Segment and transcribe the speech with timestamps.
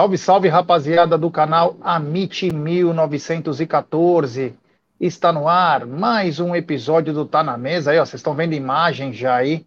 [0.00, 4.54] Salve, salve, rapaziada do canal Amit 1914.
[4.98, 7.90] Está no ar mais um episódio do Tá na Mesa.
[7.90, 9.66] Aí, ó, vocês estão vendo imagem já aí.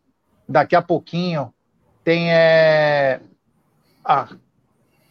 [0.50, 1.54] Daqui a pouquinho
[2.04, 3.20] tem é,
[4.04, 4.28] a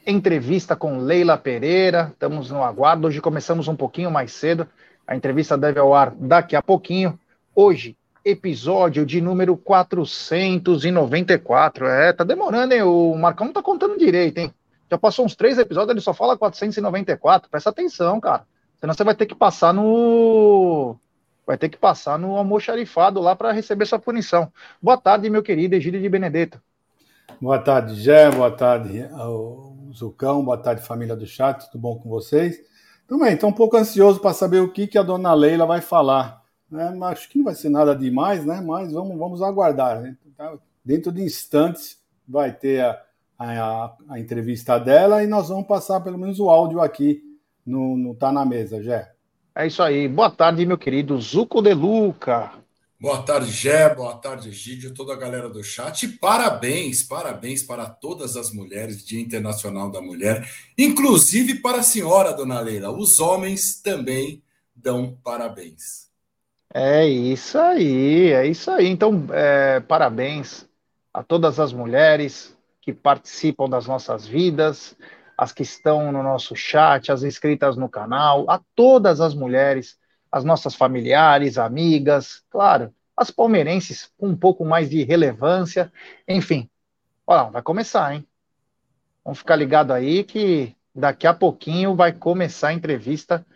[0.05, 2.11] entrevista com Leila Pereira.
[2.13, 3.07] Estamos no aguardo.
[3.07, 4.67] Hoje começamos um pouquinho mais cedo.
[5.07, 7.17] A entrevista deve ao ar daqui a pouquinho.
[7.55, 11.87] Hoje, episódio de número 494.
[11.87, 12.83] É, tá demorando, hein?
[12.83, 14.53] O Marcão não tá contando direito, hein?
[14.93, 17.49] Já passou uns três episódios, ele só fala 494.
[17.49, 18.45] Presta atenção, cara.
[18.79, 20.97] Senão você vai ter que passar no.
[21.47, 24.53] Vai ter que passar no almoxarifado lá para receber sua punição.
[24.83, 26.61] Boa tarde, meu querido Egílio de Benedetto.
[27.41, 28.31] Boa tarde, Gé.
[28.33, 30.45] Boa tarde, ao Zucão.
[30.45, 31.71] Boa tarde, família do chat.
[31.71, 32.61] Tudo bom com vocês?
[33.09, 36.43] Também, estou um pouco ansioso para saber o que, que a dona Leila vai falar.
[36.71, 36.95] Né?
[37.05, 38.61] Acho que não vai ser nada demais, né?
[38.61, 40.03] Mas vamos, vamos aguardar.
[40.03, 40.19] Né?
[40.85, 43.01] Dentro de instantes vai ter a,
[43.51, 47.23] a, a, entrevista dela e nós vamos passar pelo menos o áudio aqui
[47.65, 49.13] no, no Tá na Mesa, Jé.
[49.55, 50.09] É isso aí.
[50.09, 52.53] Boa tarde, meu querido Zuco de Luca.
[53.03, 53.93] Boa tarde, Gé.
[53.95, 56.07] Boa tarde, Egídio, toda a galera do chat.
[56.07, 60.49] Parabéns, parabéns para todas as mulheres, Dia Internacional da Mulher,
[60.79, 62.91] inclusive para a senhora, dona Leila.
[62.91, 64.41] Os homens também
[64.75, 66.09] dão parabéns.
[66.73, 68.87] É isso aí, é isso aí.
[68.87, 70.67] Então, é, parabéns
[71.13, 74.97] a todas as mulheres, que participam das nossas vidas,
[75.39, 79.97] as que estão no nosso chat, as inscritas no canal, a todas as mulheres,
[80.31, 85.93] as nossas familiares, amigas, claro, as palmeirenses com um pouco mais de relevância,
[86.27, 86.69] enfim.
[87.25, 88.27] Olha, vai começar, hein?
[89.25, 93.47] Vamos ficar ligado aí que daqui a pouquinho vai começar a entrevista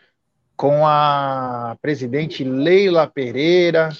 [0.56, 3.90] com a presidente Leila Pereira,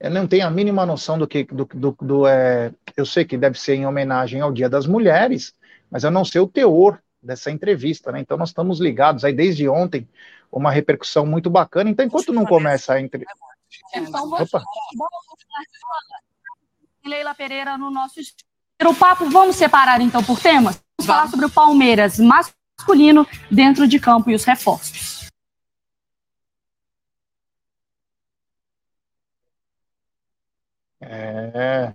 [0.00, 3.36] eu não tenho a mínima noção do que do, do, do é, eu sei que
[3.36, 5.54] deve ser em homenagem ao Dia das Mulheres,
[5.90, 8.20] mas eu não sei o teor dessa entrevista, né?
[8.20, 10.08] Então nós estamos ligados aí desde ontem,
[10.50, 11.90] uma repercussão muito bacana.
[11.90, 13.34] Então enquanto não começa a entrevista,
[13.94, 14.62] então, Opa.
[17.04, 18.20] Leila Pereira no nosso
[18.82, 20.82] o papo, vamos separar então por temas?
[20.98, 25.28] Vamos falar sobre o Palmeiras masculino dentro de campo e os reforços.
[31.00, 31.94] É.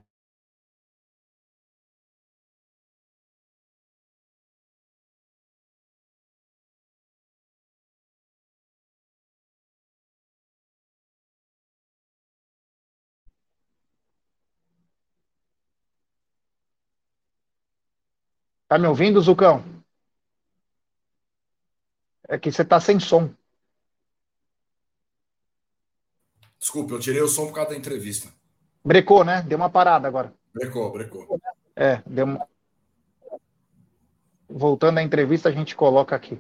[18.68, 19.64] Tá me ouvindo, Zucão?
[22.28, 23.30] É que você tá sem som.
[26.58, 28.34] Desculpa, eu tirei o som por causa da entrevista.
[28.84, 29.44] Brecou, né?
[29.44, 30.34] Deu uma parada agora.
[30.54, 31.40] Brecou, brecou.
[31.76, 32.48] É, deu uma...
[34.50, 36.40] Voltando à entrevista, a gente coloca aqui.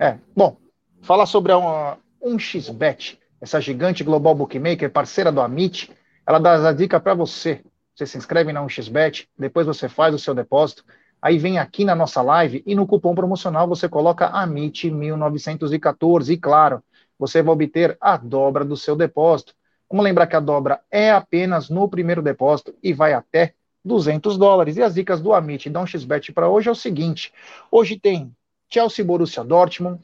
[0.00, 0.56] É, bom,
[1.02, 5.94] falar sobre a 1xBet, essa gigante global bookmaker, parceira do Amit,
[6.26, 7.62] ela dá a dica para você.
[8.00, 10.82] Você se inscreve na 1xBet, depois você faz o seu depósito,
[11.20, 16.82] aí vem aqui na nossa live e no cupom promocional você coloca AMIT1914 e claro,
[17.18, 19.54] você vai obter a dobra do seu depósito.
[19.86, 23.52] Vamos lembrar que a dobra é apenas no primeiro depósito e vai até
[23.84, 24.78] 200 dólares.
[24.78, 27.34] E as dicas do Amit da um xbet para hoje é o seguinte:
[27.70, 28.34] hoje tem
[28.70, 30.00] Chelsea Borussia Dortmund,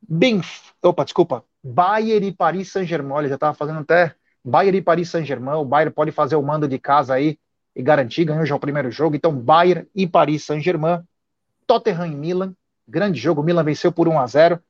[0.00, 0.70] Benf...
[0.80, 3.26] opa, desculpa, Bayern e Paris Saint-Germain.
[3.26, 5.56] Já estava fazendo até Bayern e Paris Saint-Germain.
[5.56, 7.38] O Bayern pode fazer o mando de casa aí
[7.74, 9.16] e garantir, ganhou já o primeiro jogo.
[9.16, 11.02] Então, Bayern e Paris Saint-Germain,
[11.66, 12.54] Tottenham e Milan,
[12.86, 13.40] grande jogo.
[13.40, 14.60] O Milan venceu por 1 a 0.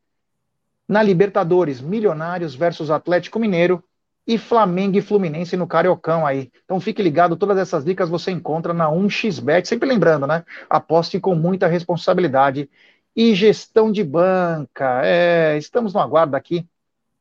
[0.86, 3.82] Na Libertadores, Milionários versus Atlético Mineiro
[4.26, 6.50] e Flamengo e Fluminense no Cariocão aí.
[6.64, 9.66] Então fique ligado, todas essas dicas você encontra na 1xBet.
[9.66, 10.44] Sempre lembrando, né?
[10.68, 12.70] Aposte com muita responsabilidade.
[13.16, 15.02] E gestão de banca.
[15.04, 16.66] É, estamos no aguardo aqui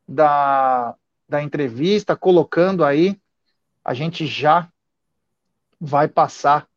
[0.08, 0.96] da,
[1.28, 3.20] da entrevista, colocando aí.
[3.84, 4.70] A gente já
[5.80, 6.68] vai passar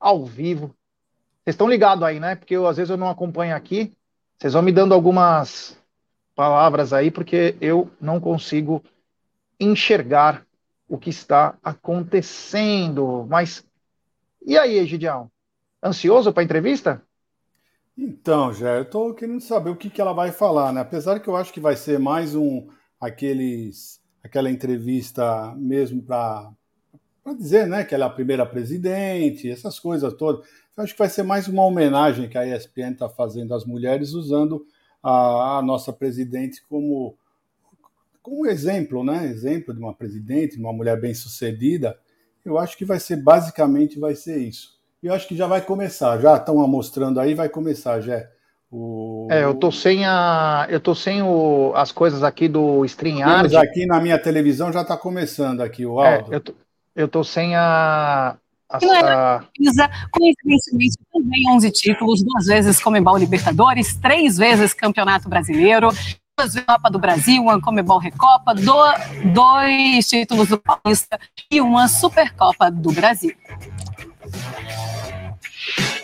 [0.00, 0.74] ao vivo.
[1.42, 2.34] Vocês estão ligados aí, né?
[2.34, 3.92] Porque eu, às vezes eu não acompanho aqui.
[4.38, 5.78] Vocês vão me dando algumas
[6.34, 8.82] palavras aí, porque eu não consigo
[9.60, 10.44] enxergar
[10.88, 13.26] o que está acontecendo.
[13.28, 13.64] Mas
[14.46, 15.30] e aí, Egidião?
[15.82, 17.02] Ansioso para a entrevista?
[17.96, 20.80] Então, já eu estou querendo saber o que, que ela vai falar, né?
[20.80, 22.68] Apesar que eu acho que vai ser mais um
[23.04, 26.50] aqueles aquela entrevista mesmo para
[27.38, 30.46] dizer, né, que ela é a primeira presidente, essas coisas todas.
[30.76, 34.12] Eu acho que vai ser mais uma homenagem que a ESPN está fazendo às mulheres
[34.12, 34.66] usando
[35.02, 37.16] a, a nossa presidente como
[38.22, 39.26] como exemplo, né?
[39.26, 41.98] Exemplo de uma presidente, de uma mulher bem sucedida,
[42.42, 44.80] eu acho que vai ser basicamente vai ser isso.
[45.02, 46.18] Eu acho que já vai começar.
[46.18, 48.26] Já estão mostrando aí, vai começar, já.
[48.76, 49.28] O...
[49.30, 53.44] É, eu tô sem a, eu tô sem o, as coisas aqui do StreamYard.
[53.44, 56.32] Mas aqui na minha televisão já está começando aqui o áudio.
[56.32, 56.54] É, eu, tô,
[56.96, 58.36] eu tô sem a,
[58.68, 59.44] a, a...
[60.10, 65.90] Coincidentemente, também 11 títulos, duas vezes Comebol Libertadores, três vezes Campeonato Brasileiro,
[66.36, 68.74] duas vezes Copa do Brasil, uma Comebol Recopa, do,
[69.32, 71.16] dois títulos do Paulista
[71.48, 73.36] e uma Supercopa do Brasil.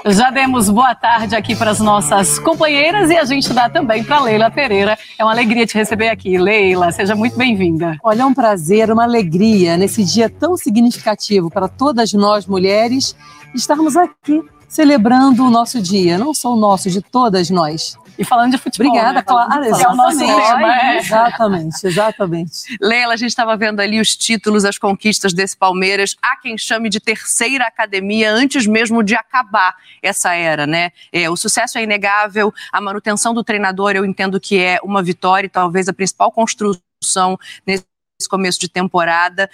[0.07, 4.21] Já demos boa tarde aqui para as nossas companheiras e a gente dá também para
[4.21, 4.99] Leila Pereira.
[5.19, 6.39] É uma alegria te receber aqui.
[6.39, 7.99] Leila, seja muito bem-vinda.
[8.03, 13.15] Olha, é um prazer, uma alegria nesse dia tão significativo para todas nós mulheres
[13.55, 17.99] estarmos aqui celebrando o nosso dia, não só o nosso, de todas nós.
[18.21, 18.89] E falando de futebol.
[18.89, 19.23] Obrigada, né?
[19.23, 19.65] claro.
[19.65, 20.25] Exatamente.
[20.25, 20.99] É.
[21.01, 22.77] exatamente, exatamente.
[22.79, 26.15] Leila, a gente estava vendo ali os títulos, as conquistas desse Palmeiras.
[26.21, 30.93] Há quem chame de terceira academia antes mesmo de acabar essa era, né?
[31.11, 35.47] É, o sucesso é inegável, a manutenção do treinador eu entendo que é uma vitória
[35.47, 37.90] e talvez a principal construção nesse
[38.21, 39.51] esse começo de temporada,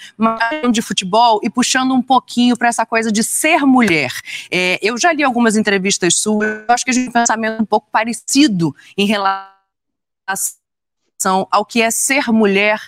[0.71, 4.13] de futebol e puxando um pouquinho para essa coisa de ser mulher.
[4.51, 7.67] É, eu já li algumas entrevistas suas, acho que a gente tem um pensamento um
[7.67, 9.47] pouco parecido em relação
[11.51, 12.81] ao que é ser mulher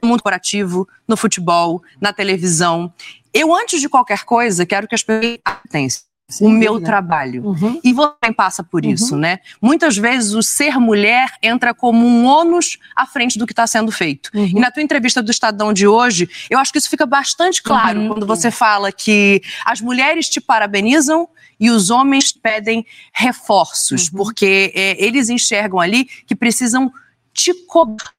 [0.00, 2.92] no mundo corporativo, no futebol, na televisão.
[3.32, 7.42] Eu, antes de qualquer coisa, quero que as pessoas Sim, o meu trabalho.
[7.42, 7.80] Uhum.
[7.82, 8.90] E você também passa por uhum.
[8.90, 9.38] isso, né?
[9.62, 13.90] Muitas vezes o ser mulher entra como um ônus à frente do que está sendo
[13.90, 14.30] feito.
[14.34, 14.44] Uhum.
[14.44, 17.98] E na tua entrevista do Estadão de hoje, eu acho que isso fica bastante claro
[17.98, 18.08] uhum.
[18.08, 21.26] quando você fala que as mulheres te parabenizam
[21.58, 24.18] e os homens pedem reforços, uhum.
[24.18, 26.92] porque é, eles enxergam ali que precisam
[27.32, 28.12] te cobrar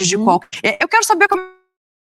[0.00, 0.24] de uhum.
[0.24, 0.60] qualquer.
[0.62, 1.55] É, eu quero saber como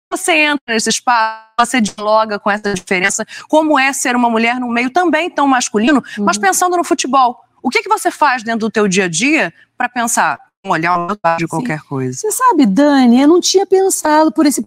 [0.10, 4.70] você entra nesse espaço, você dialoga com essa diferença, como é ser uma mulher num
[4.70, 6.26] meio também tão masculino, uhum.
[6.26, 7.40] mas pensando no futebol.
[7.62, 11.38] O que, que você faz dentro do teu dia a dia para pensar, olhar o
[11.38, 11.88] de qualquer Sim.
[11.88, 12.20] coisa?
[12.20, 14.66] Você sabe, Dani, eu não tinha pensado por esse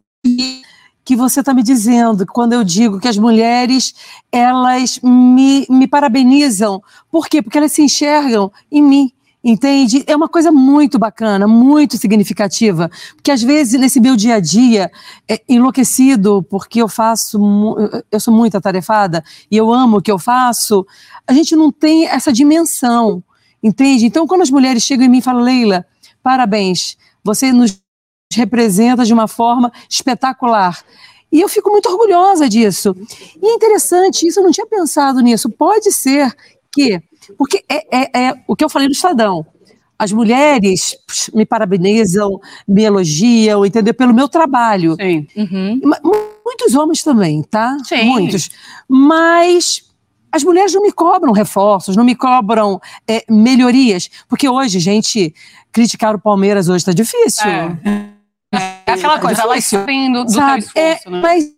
[1.05, 3.95] que você está me dizendo, quando eu digo que as mulheres,
[4.31, 6.83] elas me, me parabenizam.
[7.11, 7.43] Por quê?
[7.43, 9.13] Porque elas se enxergam em mim.
[9.43, 10.05] Entende?
[10.07, 14.93] É uma coisa muito bacana, muito significativa, porque às vezes nesse meu dia a dia,
[15.27, 17.39] é, enlouquecido, porque eu faço,
[18.13, 20.87] eu sou muito atarefada e eu amo o que eu faço,
[21.27, 23.25] a gente não tem essa dimensão,
[23.63, 24.05] entende?
[24.05, 25.87] Então, quando as mulheres chegam em mim e falam, Leila,
[26.23, 27.81] parabéns, você nos
[28.35, 30.85] representa de uma forma espetacular.
[31.33, 32.95] E eu fico muito orgulhosa disso.
[33.41, 35.49] E é interessante, isso eu não tinha pensado nisso.
[35.49, 36.35] Pode ser
[36.73, 37.01] que
[37.37, 39.47] porque é, é, é o que eu falei no Estadão.
[39.99, 40.97] As mulheres
[41.35, 43.93] me parabenizam, me elogiam, entendeu?
[43.93, 44.97] Pelo meu trabalho.
[44.97, 45.27] Sim.
[45.37, 45.81] Uhum.
[46.43, 47.77] Muitos homens também, tá?
[47.85, 48.05] Sim.
[48.05, 48.51] Muitos.
[48.89, 49.85] Mas
[50.33, 54.09] as mulheres não me cobram reforços, não me cobram é, melhorias.
[54.29, 55.35] Porque hoje, gente,
[55.73, 57.47] criticar o Palmeiras hoje está difícil.
[57.47, 57.79] É.
[58.87, 60.61] é aquela é coisa, elas sabem do, do Sabe?
[60.61, 61.21] esforço, é, né?
[61.21, 61.53] Mas,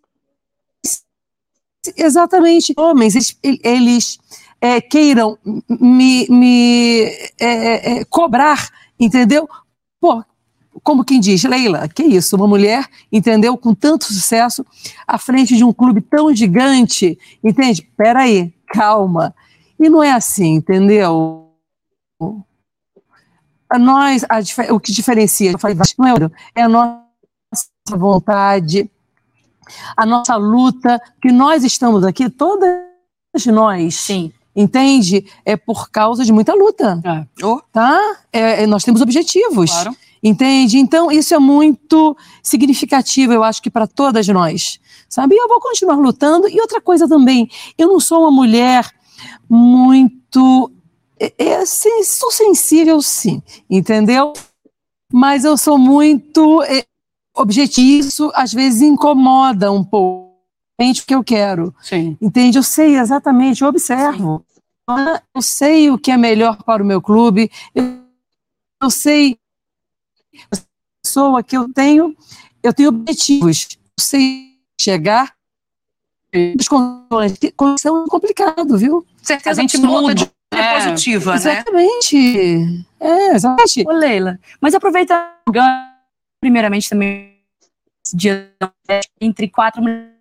[1.97, 2.73] exatamente.
[2.77, 4.19] Homens, eles, eles
[4.63, 5.37] é, queiram
[5.69, 9.49] me, me é, é, é, cobrar, entendeu?
[10.01, 10.25] Pô,
[10.85, 14.65] como quem diz, Leila, que isso, uma mulher, entendeu, com tanto sucesso,
[15.05, 17.83] à frente de um clube tão gigante, entende?
[17.97, 19.35] Peraí, calma.
[19.81, 21.51] E não é assim, entendeu?
[23.81, 26.13] Nós, a, o que diferencia, falei, não é,
[26.55, 27.03] é a nossa
[27.97, 28.89] vontade,
[29.97, 32.79] a nossa luta, que nós estamos aqui, todas
[33.47, 35.25] nós, Sim entende?
[35.45, 37.45] É por causa de muita luta, é.
[37.45, 37.61] Oh.
[37.73, 37.99] tá?
[38.33, 39.97] É, é, nós temos objetivos, claro.
[40.23, 40.79] entende?
[40.79, 44.79] Então isso é muito significativo, eu acho que para todas nós,
[45.09, 45.35] sabe?
[45.35, 46.49] E eu vou continuar lutando.
[46.49, 48.91] E outra coisa também, eu não sou uma mulher
[49.49, 50.71] muito,
[51.19, 54.33] é, é assim, sou sensível, sim, entendeu?
[55.13, 56.85] Mas eu sou muito é,
[57.37, 60.32] objetivo, isso às vezes incomoda um pouco
[60.81, 61.75] o que eu quero.
[61.81, 62.17] Sim.
[62.21, 62.59] Entende?
[62.59, 64.45] Eu sei exatamente, eu observo.
[64.49, 65.19] Sim.
[65.35, 67.51] Eu sei o que é melhor para o meu clube.
[67.75, 68.03] Eu,
[68.83, 69.39] eu sei
[70.51, 70.57] a
[71.03, 72.17] pessoa que eu tenho,
[72.63, 73.69] eu tenho objetivos.
[73.73, 75.35] Eu sei chegar
[77.57, 79.07] condição complicado, viu?
[79.23, 82.17] Certeza a gente muda de é, positiva, exatamente.
[82.17, 82.85] né?
[83.01, 83.85] É, exatamente.
[83.87, 85.37] Ô, Leila, mas aproveita
[86.41, 87.39] primeiramente também
[88.15, 88.53] dia
[89.21, 90.12] entre quatro mulheres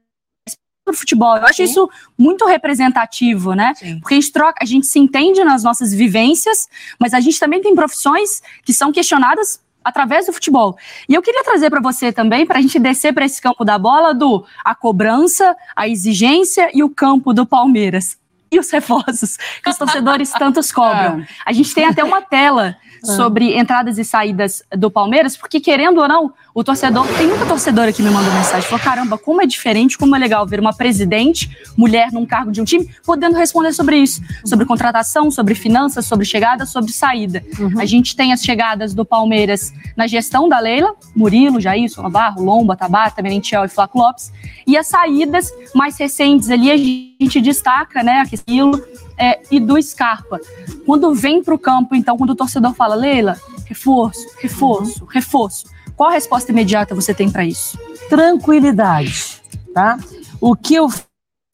[0.84, 1.38] pro futebol.
[1.38, 1.64] Eu acho Sim.
[1.64, 3.74] isso muito representativo, né?
[3.76, 4.00] Sim.
[4.00, 6.68] Porque a gente troca, a gente se entende nas nossas vivências,
[7.00, 10.78] mas a gente também tem profissões que são questionadas através do futebol.
[11.10, 13.78] E eu queria trazer para você também, para a gente descer para esse campo da
[13.78, 18.18] bola, do a cobrança, a exigência e o campo do Palmeiras.
[18.52, 21.26] E os reforços que os torcedores tantos cobram.
[21.46, 23.08] A gente tem até uma tela ah.
[23.16, 27.94] sobre entradas e saídas do Palmeiras, porque querendo ou não, o torcedor, tem muita torcedora
[27.94, 31.50] que me mandou mensagem, falou, caramba, como é diferente, como é legal ver uma presidente,
[31.78, 36.26] mulher num cargo de um time, podendo responder sobre isso, sobre contratação, sobre finanças, sobre
[36.26, 37.44] chegada, sobre saída.
[37.58, 37.80] Uhum.
[37.80, 42.76] A gente tem as chegadas do Palmeiras na gestão da Leila, Murilo, Jair, Navarro, Lomba,
[42.76, 44.32] Tabata, Merentiel e Flaco Lopes,
[44.68, 48.82] e as saídas mais recentes ali a gente destaca, né, aquilo
[49.18, 50.40] é, e do Scarpa.
[50.86, 55.66] Quando vem para o campo, então, quando o torcedor fala, Leila, reforço, reforço, reforço,
[55.96, 57.78] qual a resposta imediata você tem para isso?
[58.10, 59.42] Tranquilidade,
[59.74, 59.98] tá?
[60.40, 60.90] O que eu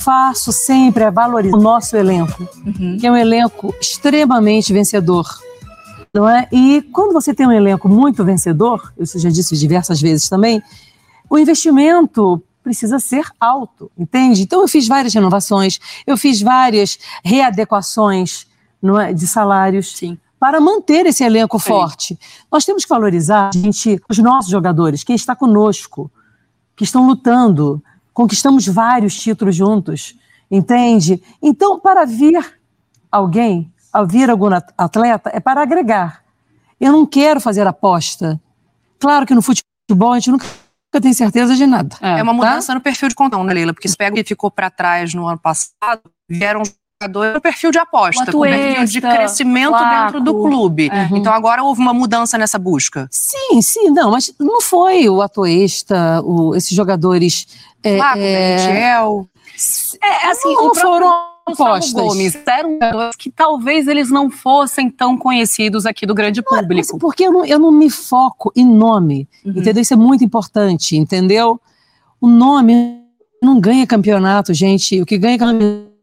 [0.01, 2.97] faço sempre é valorizar o nosso elenco, uhum.
[2.97, 5.27] que é um elenco extremamente vencedor.
[6.13, 6.47] Não é?
[6.51, 10.63] E quando você tem um elenco muito vencedor, eu já disse diversas vezes também,
[11.29, 14.41] o investimento precisa ser alto, entende?
[14.41, 18.47] Então eu fiz várias renovações, eu fiz várias readequações
[19.01, 19.95] é, de salários.
[19.95, 20.17] Sim.
[20.39, 21.69] Para manter esse elenco Sim.
[21.69, 22.19] forte.
[22.51, 26.11] Nós temos que valorizar gente, os nossos jogadores, quem está conosco,
[26.75, 27.81] que estão lutando,
[28.13, 30.15] conquistamos vários títulos juntos,
[30.49, 31.21] entende?
[31.41, 32.37] Então, para vir
[33.11, 36.23] alguém, ao vir algum atleta, é para agregar.
[36.79, 38.39] Eu não quero fazer aposta.
[38.99, 40.45] Claro que no futebol a gente nunca
[40.93, 41.95] eu tenho certeza de nada.
[42.01, 42.33] É, é uma tá?
[42.33, 42.75] mudança tá?
[42.75, 43.73] no perfil de contão, né, Leila?
[43.73, 46.63] Porque se pega e ficou para trás no ano passado, vieram
[47.01, 50.89] jogadores no perfil de aposta, com perfil de crescimento dentro do clube.
[50.89, 51.17] Uhum.
[51.17, 53.07] Então agora houve uma mudança nessa busca.
[53.11, 57.47] Sim, sim, não, mas não foi o atuesta, o, esses jogadores.
[57.83, 61.93] É, Flaco, é, é, assim, não, foram propostas.
[61.93, 66.89] Gomes eram jogadores que talvez eles não fossem tão conhecidos aqui do grande público.
[66.93, 69.51] Mas porque eu não, eu não me foco em nome, uhum.
[69.51, 69.83] entendeu?
[69.83, 71.61] Isso é muito importante, entendeu?
[72.19, 73.03] O nome
[73.41, 74.99] não ganha campeonato, gente.
[74.99, 75.96] O que ganha campeonato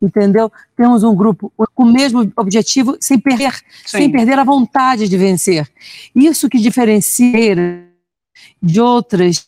[0.00, 0.50] entendeu?
[0.76, 3.54] Temos um grupo com o mesmo objetivo, sem perder,
[3.86, 5.70] sem perder a vontade de vencer.
[6.14, 7.88] Isso que diferencia
[8.62, 9.46] de outras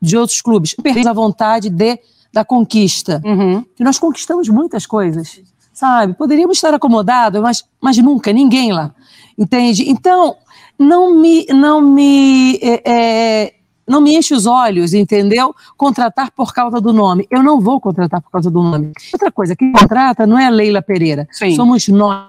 [0.00, 1.98] de outros clubes, perder a vontade de
[2.32, 3.22] da conquista.
[3.24, 3.64] Uhum.
[3.74, 5.40] Que nós conquistamos muitas coisas,
[5.72, 6.12] sabe?
[6.12, 8.94] Poderíamos estar acomodados, mas, mas nunca, ninguém lá.
[9.38, 9.88] Entende?
[9.88, 10.36] Então,
[10.78, 13.54] não me, não me, é, é,
[13.86, 15.54] não me enche os olhos, entendeu?
[15.76, 17.26] Contratar por causa do nome.
[17.30, 18.92] Eu não vou contratar por causa do nome.
[19.12, 21.28] Outra coisa, quem contrata não é a Leila Pereira.
[21.30, 21.54] Sim.
[21.54, 22.28] Somos nós,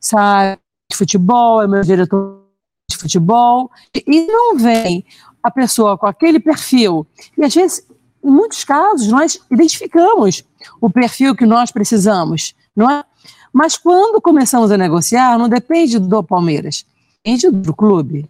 [0.00, 0.58] sabe?
[0.90, 2.42] De futebol, é meu diretor
[2.90, 3.70] de futebol.
[4.06, 5.04] E não vem
[5.42, 7.06] a pessoa com aquele perfil.
[7.36, 7.86] E às vezes
[8.22, 10.44] em muitos casos, nós identificamos
[10.80, 13.04] o perfil que nós precisamos, não é?
[13.52, 16.84] Mas quando começamos a negociar, não depende do Palmeiras,
[17.24, 18.28] depende do clube.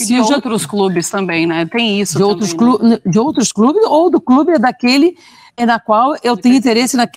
[0.00, 1.64] E de outros clubes também, né?
[1.66, 2.14] Tem isso.
[2.14, 3.00] De, também, outros, né?
[3.04, 5.16] de outros clubes ou do clube daquele
[5.64, 7.08] na qual eu tenho interesse na.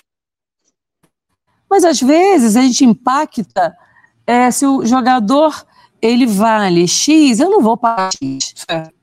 [1.68, 3.76] Mas às vezes a gente impacta
[4.26, 5.64] é, se o jogador
[6.00, 8.54] ele vale X, eu não vou pagar X.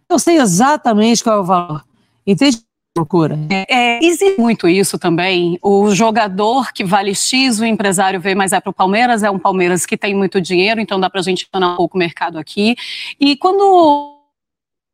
[0.09, 1.85] Eu sei exatamente qual é o valor.
[2.25, 2.66] Entende?
[2.97, 3.37] Procura.
[3.49, 5.59] É, é, existe muito isso também.
[5.61, 9.37] O jogador que vale X, o empresário vê, mas é para o Palmeiras, é um
[9.37, 12.39] Palmeiras que tem muito dinheiro, então dá para a gente tornar um pouco o mercado
[12.39, 12.75] aqui.
[13.19, 14.17] E quando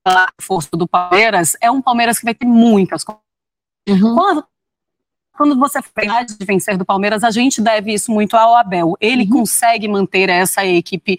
[0.06, 3.24] a força do Palmeiras, é um Palmeiras que vai ter muitas coisas.
[3.88, 4.16] Uhum.
[4.16, 4.46] Quando,
[5.38, 8.98] quando você fala de vencer do Palmeiras, a gente deve isso muito ao Abel.
[9.00, 9.30] Ele uhum.
[9.30, 11.18] consegue manter essa equipe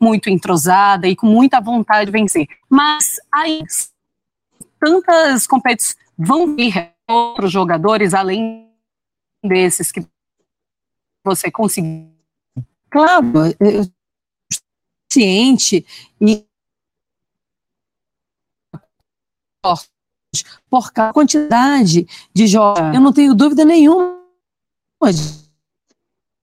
[0.00, 2.48] muito entrosada e com muita vontade de vencer.
[2.70, 3.62] Mas aí
[4.82, 8.68] tantas competições vão vir outros jogadores além
[9.44, 10.04] desses que
[11.24, 12.10] você conseguiu?
[12.90, 13.24] Claro,
[13.60, 13.88] eu
[15.10, 15.86] ciente
[16.20, 16.44] e
[20.68, 24.18] por a quantidade de jogos, eu não tenho dúvida nenhuma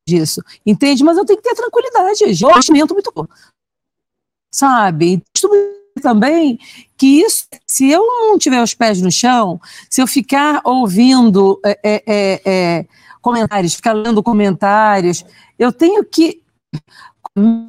[0.08, 1.04] disso, entende?
[1.04, 3.28] Mas eu tenho que ter tranquilidade, investimento muito bom,
[4.50, 5.22] sabe?
[6.00, 6.60] Também
[6.98, 11.80] que isso, se eu não tiver os pés no chão, se eu ficar ouvindo é,
[11.84, 12.86] é, é, é
[13.22, 15.26] comentários, ficar lendo comentários,
[15.58, 16.42] eu tenho que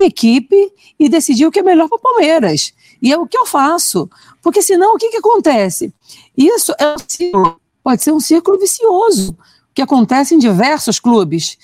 [0.00, 2.72] equipe e decidir o que é melhor para o Palmeiras.
[3.00, 4.10] E é o que eu faço.
[4.42, 5.92] Porque senão o que, que acontece?
[6.36, 9.36] Isso é um ciclo, pode ser um círculo vicioso,
[9.74, 11.58] que acontece em diversos clubes.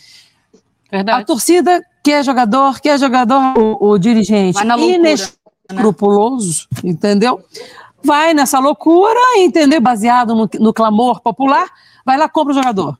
[0.91, 1.23] Verdade.
[1.23, 4.55] A torcida quer jogador, quer jogador, o, o dirigente.
[4.55, 4.77] Vai na
[5.71, 6.91] escrupuloso, né?
[6.91, 7.45] entendeu?
[8.03, 9.81] Vai nessa loucura, entendeu?
[9.81, 11.69] Baseado no, no clamor popular,
[12.05, 12.99] vai lá, compra o jogador.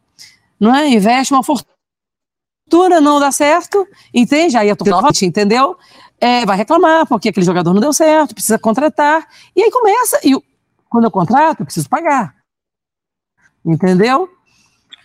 [0.59, 0.89] Não é?
[0.89, 4.57] Investe uma fortuna não dá certo, entende?
[4.57, 5.77] Aí a torcida entendeu?
[6.19, 9.29] É, vai reclamar porque aquele jogador não deu certo, precisa contratar.
[9.55, 10.33] E aí começa, e
[10.89, 12.35] quando eu contrato, eu preciso pagar.
[13.65, 14.29] Entendeu?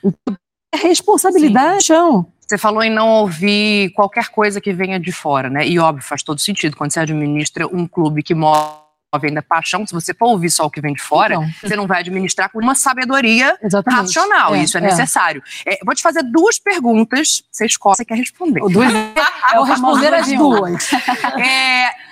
[0.04, 0.38] Então,
[0.74, 2.26] é responsabilidade, chão.
[2.52, 5.66] Você falou em não ouvir qualquer coisa que venha de fora, né?
[5.66, 6.76] E óbvio, faz todo sentido.
[6.76, 8.82] Quando você administra um clube que move
[9.22, 11.50] venda paixão, se você for ouvir só o que vem de fora, então.
[11.62, 14.02] você não vai administrar com uma sabedoria Exatamente.
[14.02, 14.54] racional.
[14.54, 14.84] É, isso é, é.
[14.84, 15.42] necessário.
[15.66, 18.60] É, vou te fazer duas perguntas, você escolhe, você quer responder.
[18.60, 18.92] Duas,
[19.54, 20.92] eu vou responder as duas.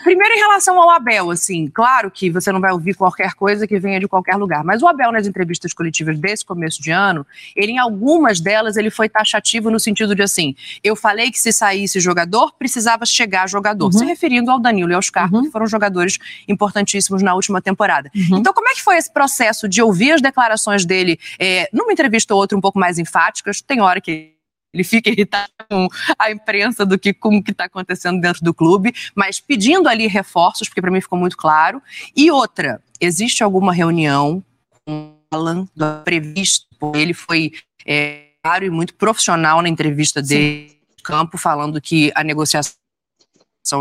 [0.04, 3.80] Primeiro, em relação ao Abel, assim, claro que você não vai ouvir qualquer coisa que
[3.80, 7.26] venha de qualquer lugar, mas o Abel, nas entrevistas coletivas desse começo de ano,
[7.56, 11.52] ele, em algumas delas, ele foi taxativo no sentido de assim, eu falei que se
[11.52, 13.92] saísse jogador, precisava chegar jogador, uhum.
[13.92, 15.44] se referindo ao Danilo e ao Scarpa, uhum.
[15.44, 18.10] que foram jogadores importantíssimos na última temporada.
[18.16, 18.38] Uhum.
[18.38, 22.34] Então, como é que foi esse processo de ouvir as declarações dele é, numa entrevista
[22.34, 23.62] ou outra um pouco mais enfáticas?
[23.62, 24.39] Tem hora que
[24.74, 28.54] ele fica irritado com a imprensa do que com o que está acontecendo dentro do
[28.54, 31.82] clube, mas pedindo ali reforços, porque para mim ficou muito claro.
[32.16, 34.44] E outra, existe alguma reunião
[34.86, 35.68] com o Alan
[36.04, 36.68] previsto?
[36.94, 37.52] Ele foi
[37.86, 42.74] é, claro e muito profissional na entrevista dele no campo, falando que a negociação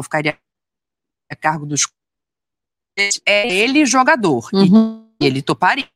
[0.02, 0.38] ficaria
[1.30, 1.87] a cargo dos
[3.25, 4.49] é ele jogador.
[4.52, 5.09] Uhum.
[5.21, 5.88] E ele toparia.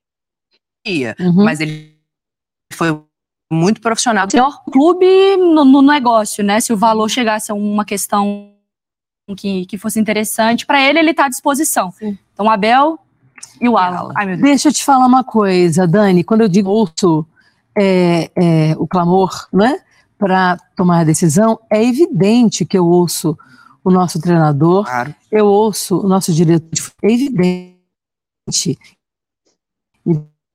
[0.86, 1.44] Uhum.
[1.44, 1.98] Mas ele
[2.72, 2.90] foi
[3.52, 4.26] muito profissional.
[4.32, 6.60] Melhor clube no, no, negócio, né?
[6.60, 8.50] Se o valor chegasse a uma questão
[9.36, 11.90] que, que fosse interessante, para ele, ele está à disposição.
[11.92, 12.18] Sim.
[12.32, 12.98] Então, Abel
[13.60, 14.12] e o Alan.
[14.14, 16.24] Ai, Deixa eu te falar uma coisa, Dani.
[16.24, 17.26] Quando eu digo ouço
[17.76, 19.80] é, é, o clamor, né?
[20.18, 23.36] Para tomar a decisão, é evidente que eu ouço
[23.84, 25.14] o nosso treinador, claro.
[25.30, 26.92] eu ouço o nosso diretor.
[27.02, 28.78] É evidente.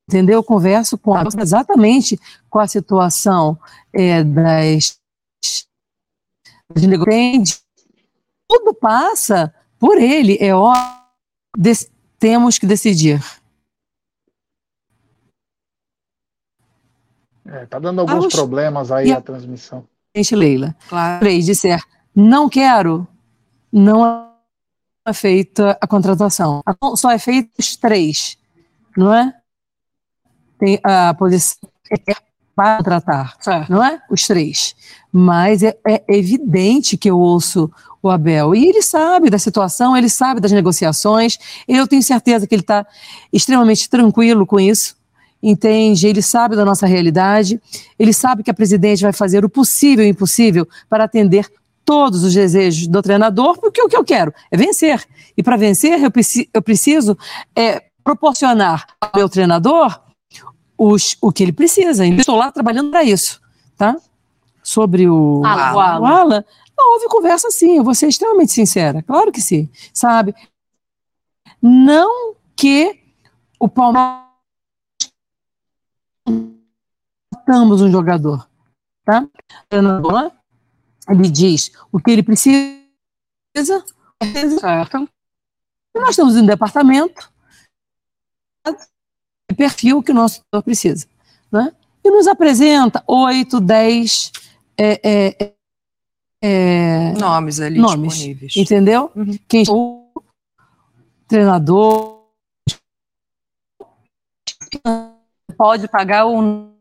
[0.09, 0.35] Entendeu?
[0.35, 2.17] Eu converso com exatamente
[2.49, 3.59] com a situação
[3.91, 4.97] é, das.
[6.75, 7.57] Entende?
[8.47, 10.97] Tudo passa por ele, é óbvio.
[12.19, 13.21] Temos que decidir.
[17.45, 18.33] É, tá dando alguns Vamos...
[18.33, 19.87] problemas aí a, a transmissão.
[20.15, 20.75] Gente, Leila.
[20.89, 21.19] Claro.
[21.19, 21.81] Três disser,
[22.15, 23.07] não quero,
[23.71, 24.33] não
[25.05, 26.61] é feita a contratação.
[26.95, 28.37] Só é feito os três,
[28.95, 29.36] não é?
[30.59, 32.15] Tem a posição é
[32.55, 33.37] para contratar,
[33.69, 34.01] não é?
[34.09, 34.75] Os três.
[35.13, 38.55] Mas é, é, evidente que eu ouço o Abel.
[38.55, 41.37] E ele sabe da situação, ele sabe das negociações.
[41.67, 42.85] Eu tenho certeza que ele está
[43.31, 44.97] extremamente tranquilo com isso.
[45.41, 46.07] Entende?
[46.07, 47.61] Ele sabe da nossa realidade.
[47.99, 51.47] Ele sabe que a presidente vai fazer o possível e o impossível para atender
[51.85, 55.05] todos os desejos do treinador, porque o que eu quero é vencer.
[55.37, 57.15] E para vencer, eu, preci eu preciso
[57.55, 60.06] é, proporcionar ao meu treinador
[60.77, 62.05] os, o que ele precisa.
[62.05, 63.41] E estou lá trabalhando para isso.
[63.77, 63.95] Tá?
[64.63, 65.73] Sobre o, Alan.
[65.73, 65.99] o Alan.
[65.99, 66.45] O Alan
[66.77, 69.01] não, houve conversa sim, eu vou ser extremamente sincera.
[69.01, 69.67] Claro que sim.
[69.91, 70.35] Sabe?
[71.59, 73.03] Não que
[73.59, 74.27] o Palmeiras
[77.33, 78.47] matamos um jogador.
[79.03, 79.27] Tá?
[81.09, 83.83] Ele diz o que ele precisa,
[84.59, 85.09] certo?
[85.95, 87.31] Nós estamos em um departamento
[88.67, 88.96] de
[89.55, 91.05] perfil que o nosso setor precisa,
[91.51, 91.71] né?
[92.03, 94.31] E nos apresenta oito, dez
[94.77, 95.53] é, é,
[96.41, 98.55] é, nomes ali nomes, disponíveis.
[98.55, 99.11] Entendeu?
[99.15, 99.37] Uhum.
[99.47, 100.07] Quem o
[101.27, 102.17] treinador
[105.57, 106.71] pode pagar ou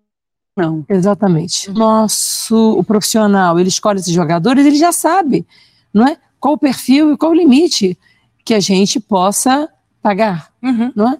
[0.56, 0.84] não.
[0.88, 1.70] Exatamente.
[1.70, 5.46] Nosso o profissional, ele escolhe esses jogadores, ele já sabe,
[5.92, 6.18] não é?
[6.38, 7.98] Qual o perfil e qual o limite
[8.44, 9.68] que a gente possa
[10.00, 10.92] pagar, uhum.
[10.94, 11.18] não é?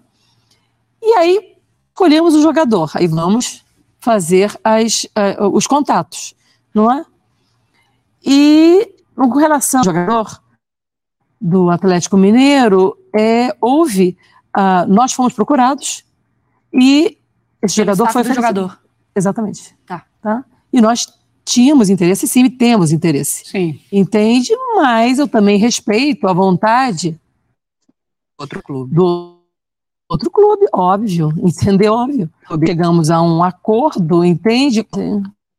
[1.07, 1.57] E aí
[1.89, 3.65] escolhemos o jogador, aí vamos
[4.01, 6.35] fazer as, uh, os contatos,
[6.75, 7.07] não é?
[8.25, 10.43] E com relação ao jogador
[11.41, 14.19] do Atlético Mineiro, é, houve,
[14.57, 16.05] uh, nós fomos procurados
[16.73, 17.17] e
[17.63, 18.81] esse jogador foi jogador.
[19.15, 19.77] Exatamente.
[19.87, 20.05] Tá.
[20.21, 20.45] tá.
[20.73, 21.07] E nós
[21.45, 23.45] tínhamos interesse, sim, e temos interesse.
[23.49, 23.81] Sim.
[23.93, 24.51] Entende?
[24.75, 27.17] Mas eu também respeito a vontade.
[28.37, 28.93] Outro clube.
[28.93, 29.36] Do
[30.09, 31.33] outro clube, óbvio.
[31.39, 31.95] Entendeu?
[31.95, 32.31] Óbvio.
[32.65, 34.87] Chegamos a um acordo, entende?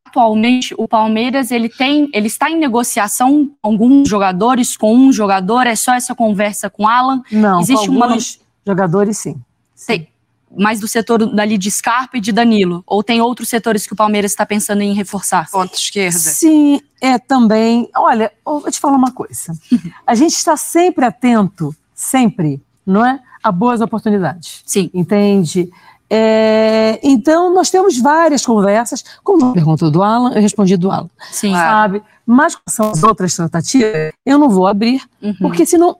[0.08, 5.68] Atualmente, o Palmeiras ele tem, ele está em negociação com alguns jogadores, com um jogador.
[5.68, 7.22] É só essa conversa com Alan?
[7.32, 8.46] Não, Existe com alguns uma...
[8.66, 9.36] jogadores, sim.
[9.76, 10.10] Sei
[10.56, 12.84] mais do setor dali de Scarpa e de Danilo?
[12.86, 15.50] Ou tem outros setores que o Palmeiras está pensando em reforçar?
[15.52, 16.18] Ponta esquerda.
[16.18, 17.90] Sim, é também.
[17.96, 19.54] Olha, eu vou te falar uma coisa.
[20.06, 23.20] A gente está sempre atento, sempre, não é?
[23.48, 24.62] A boas oportunidades.
[24.66, 24.90] Sim.
[24.94, 25.70] Entende?
[26.10, 29.04] É, então, nós temos várias conversas.
[29.24, 31.10] Como a pergunta do Alan, eu respondi do Alan.
[31.32, 31.52] Sim.
[31.52, 32.02] Sabe?
[32.26, 35.34] Mas com são as outras tratativas, eu não vou abrir, Uhum.
[35.40, 35.98] porque senão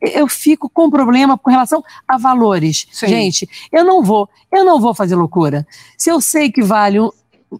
[0.00, 2.86] eu fico com problema com relação a valores.
[2.90, 3.06] Sim.
[3.08, 5.66] Gente, eu não vou, eu não vou fazer loucura.
[5.96, 7.10] Se eu sei que vale um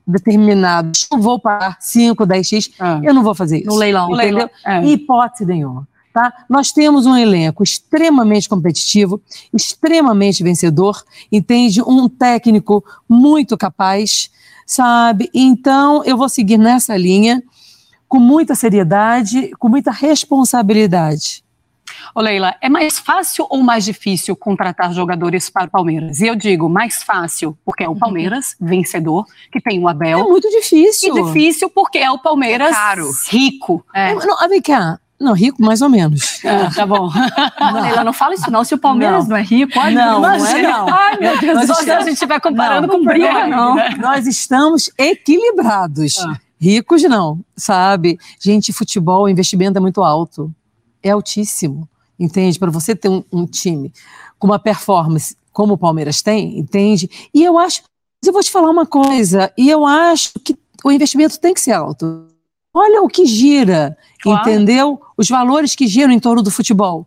[0.06, 3.00] determinado, eu vou pagar 5, 10x, Ah.
[3.02, 3.66] eu não vou fazer isso.
[3.68, 4.10] No leilão.
[4.12, 4.50] Entendeu?
[4.64, 4.84] É.
[4.84, 5.86] Hipótese nenhuma.
[6.18, 6.32] Tá?
[6.48, 9.22] Nós temos um elenco extremamente competitivo,
[9.54, 11.00] extremamente vencedor,
[11.30, 11.80] entende?
[11.80, 14.28] Um técnico muito capaz,
[14.66, 15.30] sabe?
[15.32, 17.40] Então, eu vou seguir nessa linha
[18.08, 21.44] com muita seriedade, com muita responsabilidade.
[22.12, 26.20] Ô Leila, é mais fácil ou mais difícil contratar jogadores para o Palmeiras?
[26.20, 30.28] E eu digo mais fácil, porque é o Palmeiras, vencedor, que tem o É Abel.
[30.28, 31.16] muito difícil.
[31.16, 33.08] E difícil porque é o Palmeiras É caro.
[33.30, 33.86] rico.
[33.94, 34.14] É.
[34.14, 34.98] Não, ah, vem cá.
[35.20, 36.40] Não, rico mais ou menos.
[36.44, 37.10] Ah, tá bom.
[37.60, 38.62] Não, Leila, não fala isso não.
[38.62, 39.36] Se o Palmeiras não, Não.
[39.36, 40.68] é rico, olha, Não, não é imagina.
[40.78, 40.88] não.
[40.88, 41.96] Ai, meu Deus Nós céu.
[41.96, 43.74] a gente estiver comparando Não, com briga, não.
[43.74, 43.96] né?
[43.98, 46.18] Nós estamos equilibrados.
[46.20, 46.38] Ah.
[46.60, 48.18] Ricos não, sabe?
[48.40, 50.52] Gente, futebol, o investimento é muito alto.
[51.02, 52.58] É altíssimo, entende?
[52.58, 53.92] Para você ter um, um time
[54.38, 57.10] com uma performance como o Palmeiras tem, entende?
[57.34, 57.82] E eu acho,
[58.22, 61.60] mas eu vou te falar uma coisa, e eu acho que o investimento tem que
[61.60, 62.26] ser alto.
[62.74, 64.40] Olha o que gira, Claro.
[64.40, 65.00] entendeu?
[65.16, 67.06] Os valores que giram em torno do futebol.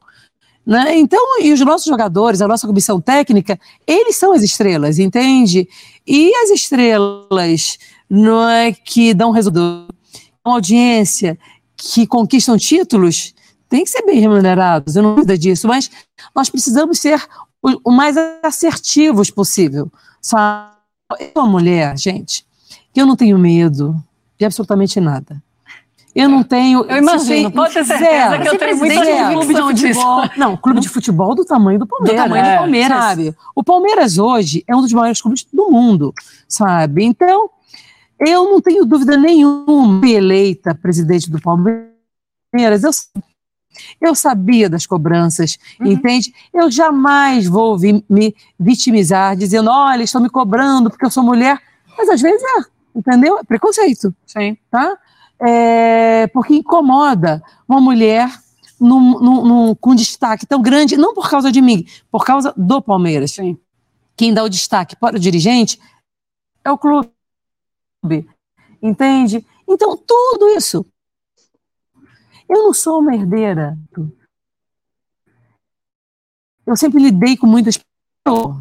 [0.65, 0.97] Né?
[0.97, 5.67] Então, e os nossos jogadores, a nossa comissão técnica, eles são as estrelas, entende?
[6.06, 7.78] E as estrelas
[8.10, 9.88] não é que dão resultado,
[10.45, 11.38] uma audiência
[11.76, 13.34] que conquistam títulos,
[13.67, 15.89] tem que ser bem remunerados, eu não dúvida disso, mas
[16.36, 17.24] nós precisamos ser
[17.63, 19.91] o, o mais assertivos possível.
[20.21, 20.71] Sabe?
[21.19, 22.45] Eu sou uma mulher, gente,
[22.93, 23.95] que eu não tenho medo
[24.38, 25.41] de absolutamente nada.
[26.13, 26.84] Eu não tenho.
[26.86, 29.34] Eu imagino, pode ter certeza zero, que eu tenho muita zero.
[29.34, 30.02] convicção disso.
[30.36, 32.19] Não, clube de futebol do tamanho do Palmeiras.
[32.19, 32.97] Do tamanho do é, Palmeiras.
[32.97, 33.36] Sabe?
[33.56, 36.13] O Palmeiras hoje é um dos maiores clubes do mundo,
[36.47, 37.06] sabe?
[37.06, 37.50] Então,
[38.19, 42.84] eu não tenho dúvida nenhuma de eleita presidente do Palmeiras.
[42.84, 42.91] Eu,
[44.02, 46.34] eu sabia das cobranças, entende?
[46.54, 51.58] Eu jamais vou vi- me vitimizar dizendo, olha, estão me cobrando porque eu sou mulher.
[51.97, 53.38] Mas às vezes é, entendeu?
[53.39, 54.58] É preconceito Sim.
[54.69, 54.97] tá?
[55.43, 58.30] É, porque incomoda uma mulher
[58.80, 62.82] num- num- num- com destaque tão grande, não por causa de mim, por causa do
[62.82, 63.32] Palmeiras.
[63.32, 63.58] Sim.
[64.15, 65.80] Quem dá o destaque para o dirigente
[66.63, 67.10] é o clube.
[68.82, 69.45] Entende?
[69.67, 70.86] Então, tudo isso.
[72.47, 73.77] Eu não sou uma herdeira.
[76.65, 77.80] Eu sempre lidei com muitas
[78.23, 78.58] pessoas.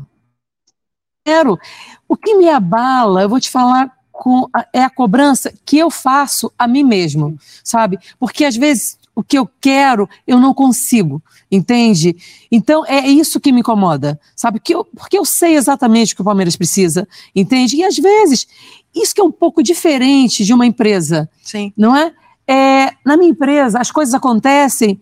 [2.08, 5.90] O que me abala, eu vou te falar, com a- é a cobrança que eu
[5.90, 7.98] faço a mim mesmo, sabe?
[8.18, 12.14] Porque às vezes o que eu quero eu não consigo, entende?
[12.52, 14.60] Então é isso que me incomoda, sabe?
[14.60, 17.76] Que eu, porque eu sei exatamente o que o Palmeiras precisa, entende?
[17.76, 18.46] E às vezes
[18.94, 21.72] isso que é um pouco diferente de uma empresa, Sim.
[21.74, 22.12] não é?
[22.46, 25.00] é na minha empresa as coisas acontecem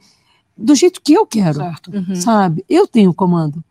[0.57, 1.91] do jeito que eu quero Certo.
[1.93, 2.15] Uhum.
[2.15, 2.65] sabe?
[2.69, 3.65] Eu tenho comando.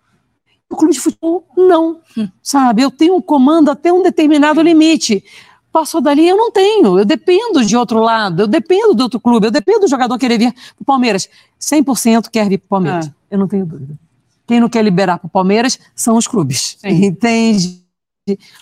[0.69, 2.01] O clube de futebol, não,
[2.43, 2.81] sabe?
[2.81, 5.23] Eu tenho um comando até um determinado limite.
[5.71, 6.99] Passou dali, eu não tenho.
[6.99, 10.37] Eu dependo de outro lado, eu dependo do outro clube, eu dependo do jogador querer
[10.37, 11.29] vir para o Palmeiras.
[11.59, 13.13] 100% quer vir para o Palmeiras, Ah.
[13.31, 13.97] eu não tenho dúvida.
[14.45, 16.87] Quem não quer liberar para o Palmeiras são os clubes, Sim.
[17.05, 17.83] entende?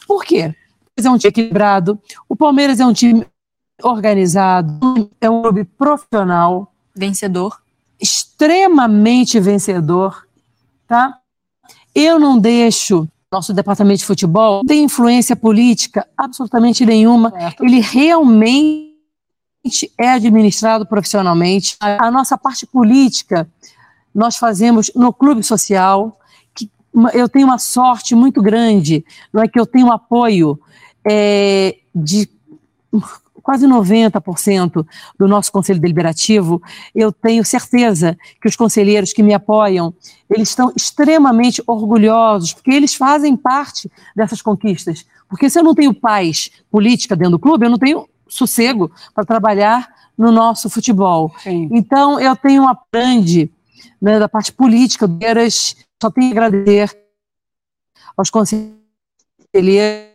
[0.08, 0.54] Por quê?
[0.96, 3.26] Porque é um time equilibrado, o Palmeiras é um time
[3.84, 4.80] organizado,
[5.20, 7.60] é um clube profissional, Vencedor.
[8.00, 10.26] extremamente vencedor,
[10.88, 11.18] tá?
[11.96, 17.32] Eu não deixo nosso departamento de futebol tem influência política absolutamente nenhuma.
[17.32, 17.64] Certo.
[17.66, 18.94] Ele realmente
[19.98, 21.76] é administrado profissionalmente.
[21.80, 23.48] A a nossa parte política
[24.14, 26.20] nós fazemos no clube social.
[26.54, 26.70] Que
[27.14, 29.04] eu tenho uma sorte muito grande,
[29.34, 30.58] não é que eu tenho apoio
[31.06, 32.30] é, de
[33.46, 34.84] quase 90%
[35.20, 36.60] do nosso conselho deliberativo,
[36.96, 39.94] eu tenho certeza que os conselheiros que me apoiam,
[40.28, 45.06] eles estão extremamente orgulhosos, porque eles fazem parte dessas conquistas.
[45.30, 49.24] Porque se eu não tenho paz política dentro do clube, eu não tenho sossego para
[49.24, 51.32] trabalhar no nosso futebol.
[51.38, 51.70] Sim.
[51.72, 53.52] Então, eu tenho uma grande
[54.02, 55.20] né, da parte política do
[56.02, 56.98] só tenho que agradecer
[58.18, 60.15] aos conselheiros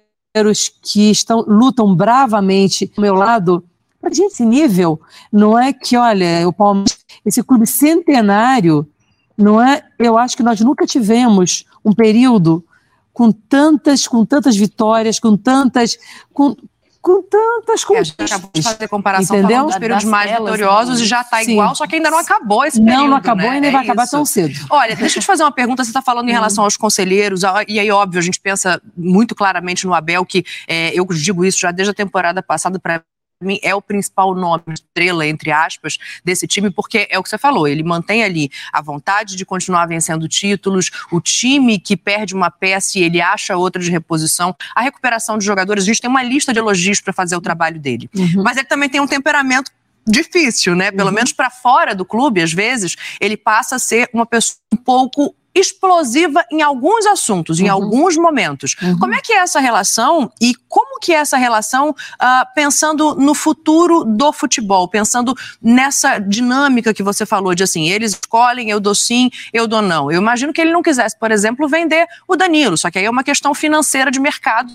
[0.83, 3.65] que estão, lutam bravamente ao meu lado.
[4.01, 8.89] Para gente, esse nível, não é que, olha, o Palmeiras, esse clube centenário,
[9.37, 9.83] não é?
[9.99, 12.65] Eu acho que nós nunca tivemos um período
[13.13, 15.99] com tantas, com tantas vitórias, com tantas,
[16.33, 16.57] com,
[17.03, 18.31] com tantas É, a gente conquistas.
[18.33, 19.65] acabou de fazer comparação Entendeu?
[19.67, 21.05] dos períodos Das mais vitoriosos né?
[21.05, 23.01] e já está igual, só que ainda não acabou esse período.
[23.03, 23.57] não, não acabou né?
[23.57, 24.11] e nem É vai acabar isso.
[24.13, 24.55] tão cedo.
[24.69, 25.83] Olha, deixa eu te fazer uma pergunta.
[25.83, 29.87] Você está falando em relação aos conselheiros, e aí, óbvio, a gente pensa muito claramente
[29.87, 33.03] no Abel, que é, eu digo isso já desde a temporada passada para
[33.41, 37.39] mim é o principal nome, estrela, entre aspas, desse time, porque é o que você
[37.39, 42.51] falou, ele mantém ali a vontade de continuar vencendo títulos, o time que perde uma
[42.51, 46.23] peça e ele acha outra de reposição, a recuperação de jogadores, a gente tem uma
[46.23, 48.11] lista de elogios para fazer o trabalho dele.
[48.15, 48.43] Uhum.
[48.43, 49.71] Mas ele também tem um temperamento
[50.07, 50.91] difícil, né?
[50.91, 54.77] Pelo menos para fora do clube, às vezes, ele passa a ser uma pessoa um
[54.77, 57.73] pouco explosiva em alguns assuntos, em Uhum.
[57.73, 58.77] alguns momentos.
[58.83, 58.99] Uhum.
[58.99, 63.35] Como é que é essa relação e como que é essa relação ah, pensando no
[63.35, 68.95] futuro do futebol, pensando nessa dinâmica que você falou de assim, eles escolhem, eu dou
[68.95, 70.11] sim, eu dou não.
[70.11, 73.11] Eu imagino que ele não quisesse, por exemplo, vender o Danilo, só que aí é
[73.11, 74.73] uma questão financeira de mercado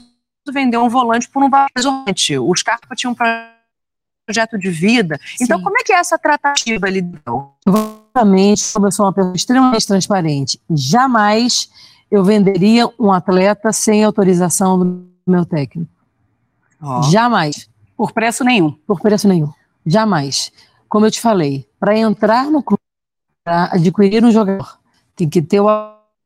[0.51, 2.38] vender um volante por um volante.
[2.38, 3.15] O Scarpa tinha um
[4.25, 5.19] projeto de vida.
[5.39, 5.63] Então, Sim.
[5.63, 7.05] como é que é essa tratativa ali?
[7.65, 11.69] Exatamente, como eu sou uma pessoa extremamente transparente, jamais
[12.09, 15.91] eu venderia um atleta sem autorização do meu técnico.
[17.11, 17.69] Jamais.
[17.95, 18.71] Por preço nenhum.
[18.71, 19.51] Por preço nenhum.
[19.85, 20.51] Jamais.
[20.89, 22.81] Como eu te falei, para entrar no clube,
[23.43, 24.79] para adquirir um jogador,
[25.15, 25.67] tem que ter o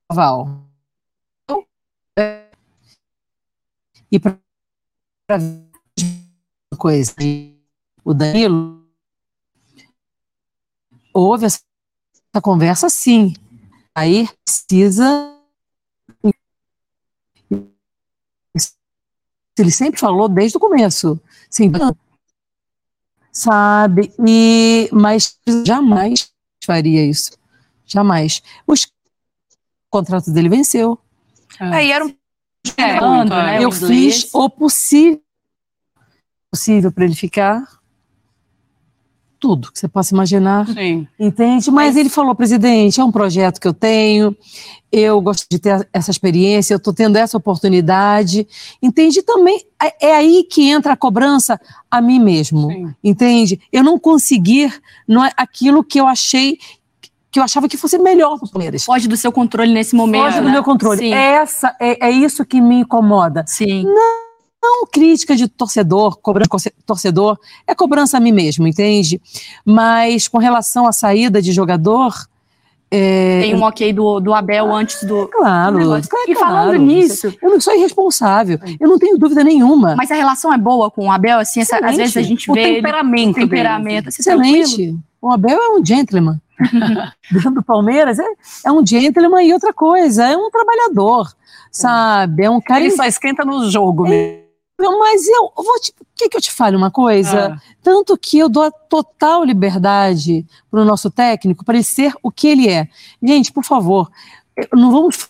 [0.09, 0.63] aval.
[4.12, 4.38] E para
[6.77, 7.13] coisa,
[8.03, 8.85] o Danilo
[11.13, 11.62] houve essa
[12.41, 13.33] conversa sim.
[13.93, 15.35] Aí precisa
[19.57, 21.19] ele sempre falou desde o começo.
[21.49, 21.71] Sim,
[23.31, 24.13] sabe?
[24.25, 26.31] E mas jamais
[26.63, 27.38] faria isso.
[27.85, 28.41] Jamais.
[28.65, 30.99] Os o contrato dele venceu.
[31.59, 32.15] Aí era um
[32.77, 33.25] É, é.
[33.25, 33.57] né?
[33.57, 34.23] Eu inglês.
[34.23, 35.21] fiz o possível
[36.51, 37.78] possível para ele ficar.
[39.39, 40.67] Tudo que você possa imaginar.
[40.67, 41.08] Sim.
[41.17, 41.71] Entende?
[41.71, 44.36] Mas, ele falou, presidente, é um projeto que eu tenho,
[44.91, 48.47] eu gosto de ter essa experiência, eu estou tendo essa oportunidade.
[48.82, 49.21] Entende?
[49.21, 52.67] Também é é aí que entra a cobrança a mim mesmo.
[52.67, 52.95] Sim.
[53.04, 53.60] Entende?
[53.71, 54.73] Eu não conseguir
[55.08, 56.58] não é aquilo que eu achei,
[57.32, 58.84] que eu achava que fosse melhor para o Palmeiras.
[58.84, 60.25] Foge do seu controle nesse momento.
[60.25, 60.52] Foge do né?
[60.52, 60.99] meu controle.
[60.99, 61.13] Sim.
[61.13, 63.43] Essa, é, é isso que me incomoda.
[63.47, 63.84] Sim.
[63.84, 64.28] Não
[64.91, 69.22] crítica de torcedor, cobrança torcedor, é cobrança a mim mesmo, entende?
[69.65, 72.13] Mas com relação à saída de jogador,
[72.91, 75.28] é, Tem um ok do, do Abel antes do.
[75.28, 79.95] claro, claro, E falando claro, nisso- eu não sou irresponsável, eu não tenho dúvida nenhuma.
[79.95, 82.54] Mas a relação é boa com o Abel, assim, essa- às vezes a gente O
[82.56, 82.62] vê.
[82.63, 84.10] ele- temperamento o temperamento.
[84.10, 84.67] Assim, Excelente.
[84.76, 85.00] tranquilo.
[85.22, 86.39] O Abel é um gentleman.
[87.32, 88.26] Dentro do Palmeiras é,
[88.65, 91.32] é um gentleman e outra coisa, é um trabalhador,
[91.72, 92.43] sabe?
[92.43, 92.82] É um cara.
[92.82, 94.48] Ele só esquenta no jogo mesmo.
[94.79, 95.93] Mas eu vou te.
[96.15, 97.53] Quer que eu te fale uma coisa?
[97.53, 97.61] Ah.
[97.83, 102.31] Tanto que eu dou a total liberdade para o nosso técnico para ele ser o
[102.31, 102.87] que ele é.
[103.21, 104.09] Gente, por favor,
[104.73, 105.29] não vamos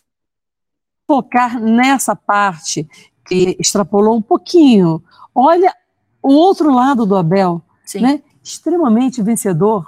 [1.08, 2.88] focar nessa parte
[3.26, 5.04] que extrapolou um pouquinho.
[5.34, 5.74] Olha
[6.22, 8.02] o outro lado do Abel, Sim.
[8.02, 8.22] né?
[8.44, 9.86] Extremamente vencedor,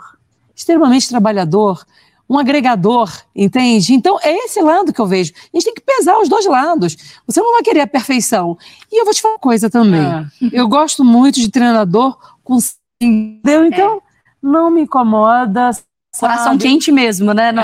[0.55, 1.85] extremamente trabalhador,
[2.31, 3.93] um agregador, entende?
[3.93, 5.33] Então é esse lado que eu vejo.
[5.35, 6.95] A gente tem que pesar os dois lados.
[7.27, 8.57] Você não vai querer a perfeição.
[8.89, 9.99] E eu vou te falar uma coisa também.
[9.99, 10.25] Ah.
[10.53, 12.57] Eu gosto muito de treinador com
[13.01, 13.65] entendeu?
[13.65, 14.01] Então
[14.41, 15.71] não me incomoda.
[16.17, 16.63] Coração sabe?
[16.63, 17.51] quente mesmo, né?
[17.51, 17.63] Não,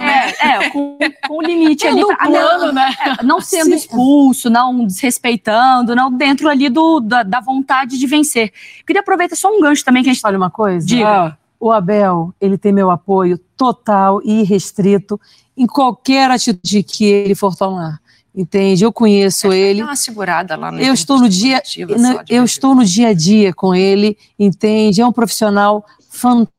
[0.00, 2.00] é, é, com, com o limite ali.
[2.00, 2.94] No pra- plano, né?
[3.00, 3.74] é, não sendo Sim.
[3.74, 8.52] expulso, não desrespeitando, não dentro ali do, da, da vontade de vencer.
[8.86, 10.86] Queria aproveitar só um gancho também que a gente Olha uma coisa.
[10.86, 11.36] Diga.
[11.60, 15.20] O Abel, ele tem meu apoio total e irrestrito
[15.56, 18.00] em qualquer atitude que ele for tomar.
[18.34, 18.84] Entende?
[18.84, 19.80] Eu conheço ele.
[19.80, 21.60] Dá uma segurada lá na Eu estou no dia,
[21.98, 25.00] no- eu estou no dia a dia com ele, entende?
[25.00, 26.57] É um profissional fantástico.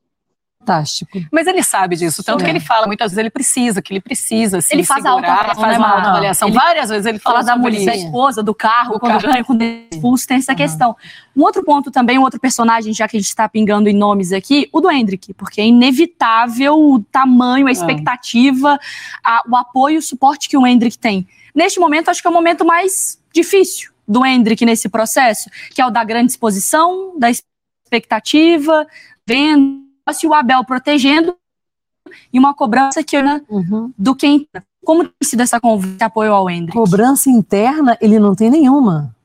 [1.31, 2.43] Mas ele sabe disso, tanto É.
[2.45, 5.29] que ele fala muitas vezes ele precisa, que ele precisa se Ele faz a segurar,
[5.31, 5.99] autoavaliação, faz né, uma Mara?
[5.99, 6.47] autoavaliação.
[6.49, 9.33] Ele Várias vezes ele fala Fala da mulher, da esposa, do carro, Do quando carro.
[9.33, 10.95] ganha, quando é expulso, tem essa questão.
[11.35, 14.31] Um outro ponto também, um outro personagem, já que a gente está pingando em nomes
[14.33, 18.77] aqui, o do Hendrick, porque é inevitável o tamanho, a expectativa,
[19.23, 21.27] a- o apoio e o suporte que o Hendrick tem.
[21.55, 25.85] Neste momento, acho que é o momento mais difícil do Hendrick nesse processo, que é
[25.85, 28.85] o da grande exposição, da expectativa,
[29.25, 29.87] vendo,
[30.25, 31.35] e o Abel protegendo,
[32.33, 33.91] e uma cobrança que né, Uhum.
[33.97, 34.47] do quem.
[34.83, 36.77] Como tem sido essa conversa apoio ao Hendrick?
[36.77, 39.15] Cobrança interna, ele não tem nenhuma.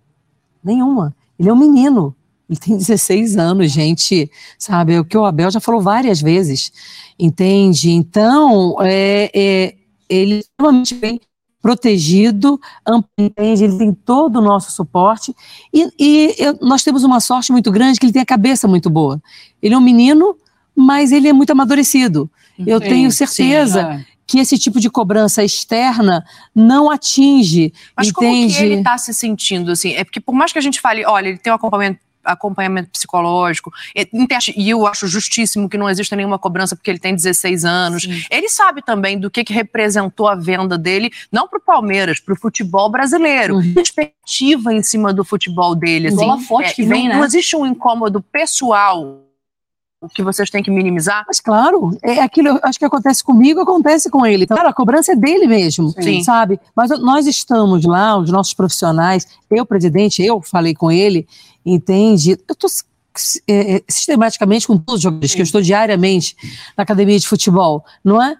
[0.62, 1.14] Nenhuma.
[1.38, 2.14] Ele é um menino.
[2.48, 4.30] Ele tem 16 anos, gente.
[4.58, 4.94] Sabe?
[4.94, 6.72] É o que o Abel já falou várias vezes.
[7.18, 7.90] Entende?
[7.90, 9.74] Então, é, é,
[10.08, 11.20] ele é extremamente bem
[11.62, 12.60] protegido,
[13.18, 15.34] entende, ele tem todo o nosso suporte
[15.72, 18.90] e, e eu, nós temos uma sorte muito grande que ele tem a cabeça muito
[18.90, 19.18] boa.
[19.62, 20.36] Ele é um menino,
[20.76, 22.30] mas ele é muito amadurecido.
[22.58, 24.04] Eu sim, tenho certeza sim, é.
[24.26, 27.72] que esse tipo de cobrança externa não atinge.
[27.96, 28.14] Mas entende?
[28.14, 29.92] como que ele está se sentindo assim?
[29.94, 33.72] É porque por mais que a gente fale, olha, ele tem um acompanhamento acompanhamento psicológico.
[34.56, 38.04] E eu acho justíssimo que não exista nenhuma cobrança porque ele tem 16 anos.
[38.04, 38.22] Sim.
[38.30, 42.34] Ele sabe também do que, que representou a venda dele, não para o Palmeiras, para
[42.34, 43.56] o futebol brasileiro.
[43.56, 43.74] Uhum.
[43.74, 46.08] Perspectiva em cima do futebol dele.
[46.08, 47.16] Assim, Bola forte é, que vem, não, né?
[47.16, 49.23] Não existe um incômodo pessoal
[50.08, 51.24] que vocês têm que minimizar?
[51.26, 54.46] Mas claro, é aquilo, acho que acontece comigo, acontece com ele.
[54.46, 56.22] Claro, a cobrança é dele mesmo, Sim.
[56.22, 56.58] sabe?
[56.74, 61.26] Mas nós estamos lá, os nossos profissionais, eu, presidente, eu falei com ele,
[61.64, 62.32] entende?
[62.32, 62.70] Eu estou
[63.46, 65.36] é, é, sistematicamente com todos os jogadores, Sim.
[65.36, 66.36] que eu estou diariamente
[66.76, 68.36] na academia de futebol, não é?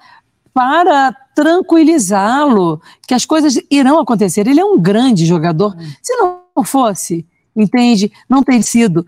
[0.52, 4.46] Para tranquilizá-lo, que as coisas irão acontecer.
[4.46, 5.76] Ele é um grande jogador.
[6.00, 8.10] Se não fosse, entende?
[8.28, 9.06] Não tem sido,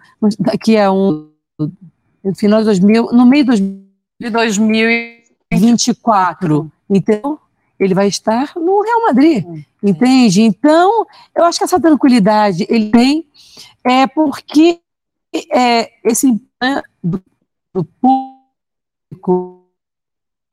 [0.62, 1.29] que é um
[2.26, 3.78] no final de 2000, no meio de
[4.30, 6.70] 2024.
[6.90, 7.38] Então,
[7.78, 10.42] ele vai estar no Real Madrid, entende?
[10.42, 13.26] Então, eu acho que essa tranquilidade ele tem
[13.84, 14.80] é porque
[15.52, 16.40] é, esse
[17.02, 17.22] do,
[17.72, 17.84] do
[19.10, 19.66] público,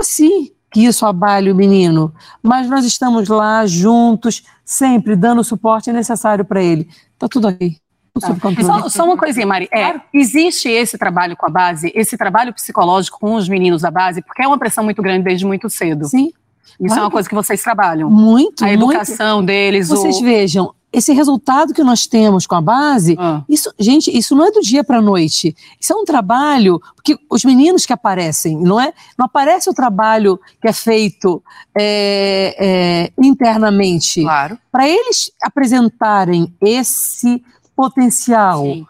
[0.02, 5.92] sim, que isso abale o menino, mas nós estamos lá juntos, sempre dando o suporte
[5.92, 6.88] necessário para ele.
[7.14, 7.78] Está tudo aí.
[8.20, 8.36] Tá.
[8.62, 9.68] Só, só, uma coisinha, Mari.
[9.74, 14.22] É, existe esse trabalho com a base, esse trabalho psicológico com os meninos da base,
[14.22, 16.06] porque é uma pressão muito grande desde muito cedo.
[16.06, 16.32] Sim.
[16.80, 17.02] Isso claro.
[17.02, 18.10] é uma coisa que vocês trabalham.
[18.12, 18.64] Muito.
[18.64, 19.48] A educação muito.
[19.48, 19.90] deles.
[19.90, 20.24] Vocês o...
[20.24, 23.42] vejam, esse resultado que nós temos com a base, ah.
[23.50, 25.56] isso, gente, isso não é do dia para a noite.
[25.82, 28.94] Isso é um trabalho, porque os meninos que aparecem, não é?
[29.18, 31.42] Não aparece o trabalho que é feito
[31.76, 34.22] é, é, internamente.
[34.22, 34.58] Claro.
[34.72, 37.44] Para eles apresentarem esse
[37.76, 38.64] potencial.
[38.64, 38.88] Sim.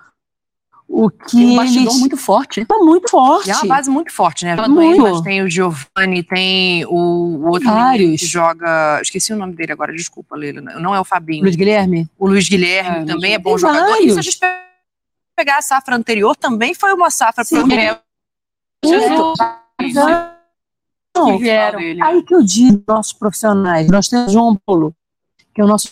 [0.88, 2.00] O que tem um bastidor eles...
[2.00, 2.66] muito forte.
[2.66, 3.50] Tá muito forte.
[3.50, 4.56] é uma base muito forte, né?
[4.68, 5.24] Muito.
[5.24, 7.68] Tem o Giovanni, tem o, o outro
[7.98, 9.00] que joga.
[9.02, 10.62] Esqueci o nome dele agora, desculpa, Leila.
[10.62, 11.42] Não é o Fabinho.
[11.44, 12.08] Luiz Guilherme?
[12.20, 13.90] O Luiz Guilherme é, também é bom jogador.
[13.90, 14.12] Vários.
[14.12, 14.40] E se a gente
[15.36, 17.56] pegar a safra anterior, também foi uma safra Sim.
[17.56, 17.68] pro
[21.16, 21.80] Não, vieram.
[21.80, 23.88] Aí que eu digo nossos profissionais.
[23.88, 24.96] Nós temos o João Paulo,
[25.54, 25.92] que é o nosso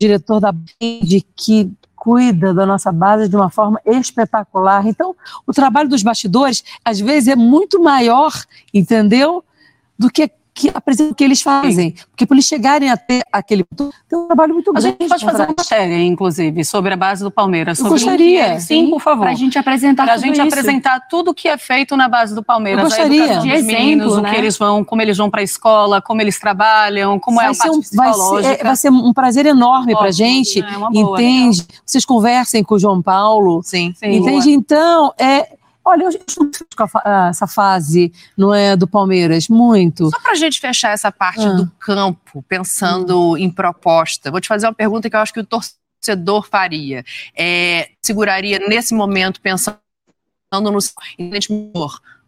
[0.00, 1.70] diretor da BID, que
[2.08, 4.86] cuida da nossa base de uma forma espetacular.
[4.86, 5.14] Então,
[5.46, 8.32] o trabalho dos bastidores, às vezes, é muito maior,
[8.72, 9.44] entendeu?
[9.98, 11.94] Do que que apresentam o que eles fazem.
[12.10, 14.88] Porque para eles chegarem até aquele ponto, tem um trabalho muito grande.
[14.88, 17.78] A gente pode fazer uma matéria, inclusive, sobre a base do Palmeiras.
[17.78, 18.54] Eu gostaria.
[18.54, 19.22] Que, sim, por favor.
[19.22, 20.42] Para a gente apresentar Para a gente isso.
[20.42, 22.82] apresentar tudo o que é feito na base do Palmeiras.
[22.82, 23.38] Eu gostaria.
[23.38, 24.28] De exemplo, meninos, né?
[24.28, 27.46] o que eles vão, como eles vão para a escola, como eles trabalham, como vai
[27.46, 28.32] é a parte um, psicológica.
[28.32, 30.58] Vai ser, é, vai ser um prazer enorme para a gente.
[30.58, 31.60] É boa, entende?
[31.60, 31.82] Legal.
[31.86, 33.62] Vocês conversem com o João Paulo.
[33.62, 33.94] Sim.
[33.96, 34.46] sim entende?
[34.46, 34.54] Boa.
[34.56, 35.56] Então, é,
[35.88, 40.10] Olha, eu estou com essa fase, não é, do Palmeiras, muito.
[40.10, 41.52] Só para a gente fechar essa parte ah.
[41.52, 43.38] do campo, pensando hum.
[43.38, 47.02] em proposta, vou te fazer uma pergunta que eu acho que o torcedor faria.
[47.34, 49.78] É, seguraria nesse momento, pensando
[50.52, 50.78] no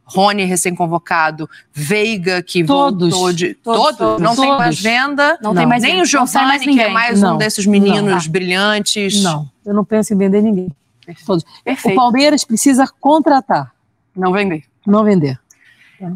[0.06, 4.40] Rony recém-convocado, Veiga que todos, voltou de todos, todos não todos.
[4.40, 5.60] tem mais venda, não, não.
[5.60, 7.34] tem mais nem o Giovanni que é mais não.
[7.34, 8.32] um desses meninos não.
[8.32, 9.22] brilhantes.
[9.22, 10.74] Não, eu não penso em vender ninguém.
[11.24, 11.44] Todos.
[11.84, 13.72] O Palmeiras precisa contratar.
[14.16, 14.64] Não vender.
[14.86, 15.38] Não vender.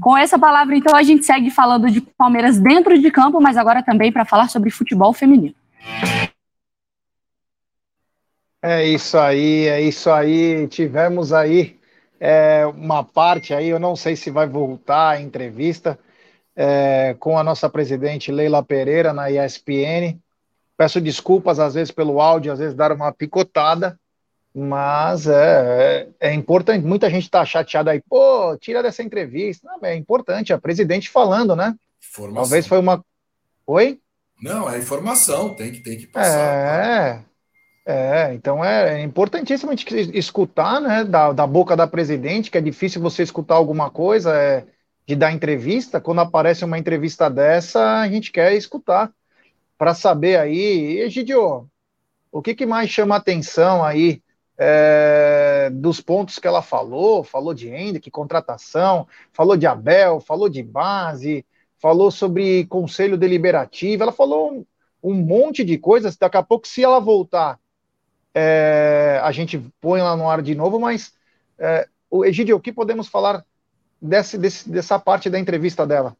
[0.00, 3.82] Com essa palavra, então, a gente segue falando de Palmeiras dentro de campo, mas agora
[3.82, 5.54] também para falar sobre futebol feminino.
[8.62, 10.66] É isso aí, é isso aí.
[10.68, 11.78] Tivemos aí
[12.18, 15.98] é, uma parte aí, eu não sei se vai voltar a entrevista
[16.56, 20.18] é, com a nossa presidente Leila Pereira na ESPN.
[20.78, 23.98] Peço desculpas às vezes pelo áudio, às vezes dar uma picotada,
[24.54, 29.66] mas é, é, é, importante, muita gente está chateada aí, pô, tira dessa entrevista.
[29.66, 31.74] Não, é importante, a presidente falando, né?
[32.00, 32.42] Informação.
[32.42, 33.04] Talvez foi uma.
[33.66, 33.98] Oi?
[34.40, 36.38] Não, é informação, tem que, tem que passar.
[36.38, 37.24] É,
[37.84, 42.58] é então é, é importantíssimo a gente escutar, né, da, da boca da presidente, que
[42.58, 44.64] é difícil você escutar alguma coisa, é,
[45.04, 46.00] de dar entrevista.
[46.00, 49.10] Quando aparece uma entrevista dessa, a gente quer escutar,
[49.76, 51.68] para saber aí, Egidio,
[52.30, 54.22] o que, que mais chama atenção aí
[54.56, 60.62] é, dos pontos que ela falou, falou de Hendrick, contratação, falou de Abel, falou de
[60.62, 61.44] base,
[61.78, 64.66] falou sobre conselho deliberativo, ela falou um,
[65.02, 66.16] um monte de coisas.
[66.16, 67.58] Daqui a pouco, se ela voltar,
[68.34, 71.12] é, a gente põe lá no ar de novo, mas
[71.58, 73.44] é, o Egidio, o que podemos falar
[74.00, 76.16] desse, desse, dessa parte da entrevista dela?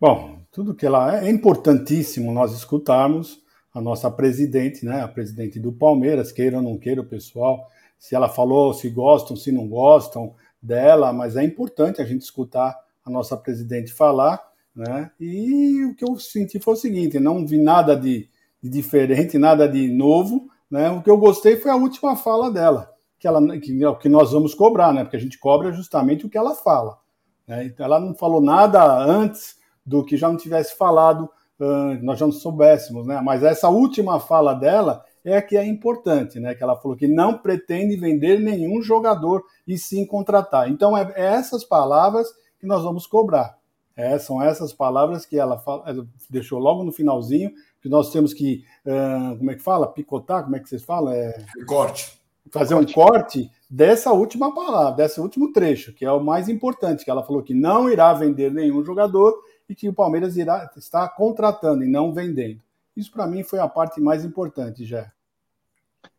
[0.00, 3.42] Bom, tudo que ela é, é importantíssimo nós escutarmos
[3.74, 8.14] a nossa presidente, né, a presidente do Palmeiras, queira ou não queira o pessoal, se
[8.14, 13.10] ela falou, se gostam, se não gostam dela, mas é importante a gente escutar a
[13.10, 14.40] nossa presidente falar,
[14.74, 15.10] né?
[15.18, 18.28] E o que eu senti foi o seguinte: não vi nada de,
[18.62, 20.88] de diferente, nada de novo, né?
[20.90, 24.32] O que eu gostei foi a última fala dela, que ela que, é que nós
[24.32, 25.02] vamos cobrar, né?
[25.02, 26.98] Porque a gente cobra justamente o que ela fala.
[27.46, 27.64] Né?
[27.64, 31.28] Então ela não falou nada antes do que já não tivesse falado,
[31.60, 33.20] uh, nós já não soubéssemos, né?
[33.22, 36.54] Mas essa última fala dela é a que é importante, né?
[36.54, 40.70] Que ela falou que não pretende vender nenhum jogador e sim contratar.
[40.70, 42.28] Então é, é essas palavras
[42.58, 43.58] que nós vamos cobrar.
[43.96, 47.50] É, são essas palavras que ela, fala, ela, deixou logo no finalzinho,
[47.82, 49.92] que nós temos que, uh, como é que fala?
[49.92, 51.12] Picotar, como é que vocês falam?
[51.12, 51.36] É...
[51.66, 52.16] Corte.
[52.52, 52.90] Fazer corte.
[52.90, 57.24] um corte dessa última palavra, desse último trecho, que é o mais importante, que ela
[57.24, 59.34] falou que não irá vender nenhum jogador
[59.68, 62.60] e que o Palmeiras irá estar contratando e não vendendo.
[62.96, 65.12] Isso para mim foi a parte mais importante, já.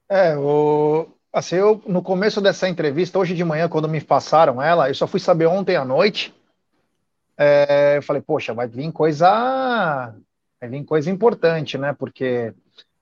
[0.08, 4.90] É, o, assim, eu no começo dessa entrevista, hoje de manhã, quando me passaram ela,
[4.90, 6.34] eu só fui saber ontem à noite.
[7.38, 10.14] É, eu falei, poxa, vai vir coisa,
[10.60, 11.94] vai vir coisa importante, né?
[11.94, 12.54] Porque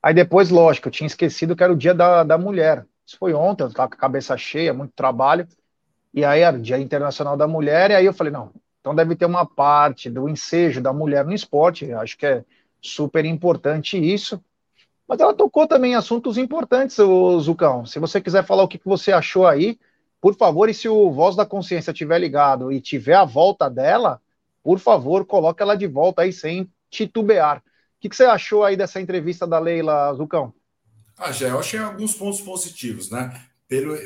[0.02, 2.86] aí depois, lógico, eu tinha esquecido que era o dia da, da mulher.
[3.06, 5.48] Isso foi ontem, eu estava com a cabeça cheia, muito trabalho.
[6.14, 8.52] E aí era o Dia Internacional da Mulher, e aí eu falei, não,
[8.88, 12.46] então deve ter uma parte do ensejo da mulher no esporte, acho que é
[12.82, 14.42] super importante isso.
[15.06, 16.96] Mas ela tocou também assuntos importantes,
[17.42, 17.86] Zucão.
[17.86, 19.78] Se você quiser falar o que você achou aí,
[20.22, 24.22] por favor, e se o Voz da Consciência estiver ligado e tiver a volta dela,
[24.64, 27.58] por favor, coloque ela de volta aí sem titubear.
[27.58, 27.62] O
[28.00, 30.54] que você achou aí dessa entrevista da Leila Zucão?
[31.18, 33.38] Ah, já, eu achei alguns pontos positivos, né?
[33.68, 33.98] Pelo,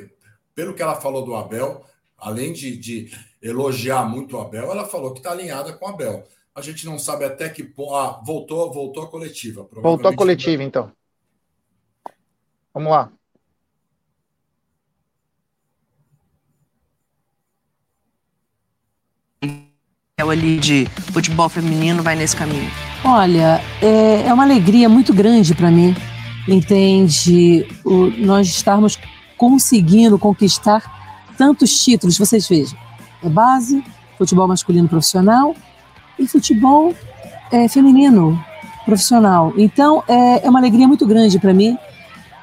[0.55, 1.85] pelo que ela falou do Abel,
[2.17, 3.11] além de, de
[3.41, 6.23] elogiar muito o Abel, ela falou que está alinhada com o Abel.
[6.53, 7.95] A gente não sabe até que ponto.
[7.95, 9.67] Ah, voltou, voltou a coletiva.
[9.71, 10.91] Voltou a coletiva, então.
[12.73, 13.11] Vamos lá.
[20.17, 22.69] É ali de futebol feminino vai nesse caminho.
[23.03, 25.95] Olha, é, é uma alegria muito grande para mim
[26.47, 28.97] entende o, nós estarmos
[29.37, 32.17] conseguindo conquistar tantos títulos.
[32.17, 32.77] Vocês vejam,
[33.23, 33.83] é base,
[34.17, 35.55] futebol masculino profissional
[36.17, 36.93] e futebol
[37.51, 38.39] é, feminino
[38.85, 39.53] profissional.
[39.57, 41.77] Então, é, é, uma alegria muito grande para mim.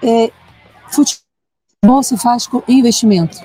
[0.03, 0.31] É,
[0.89, 3.39] futebol se faz com investimento.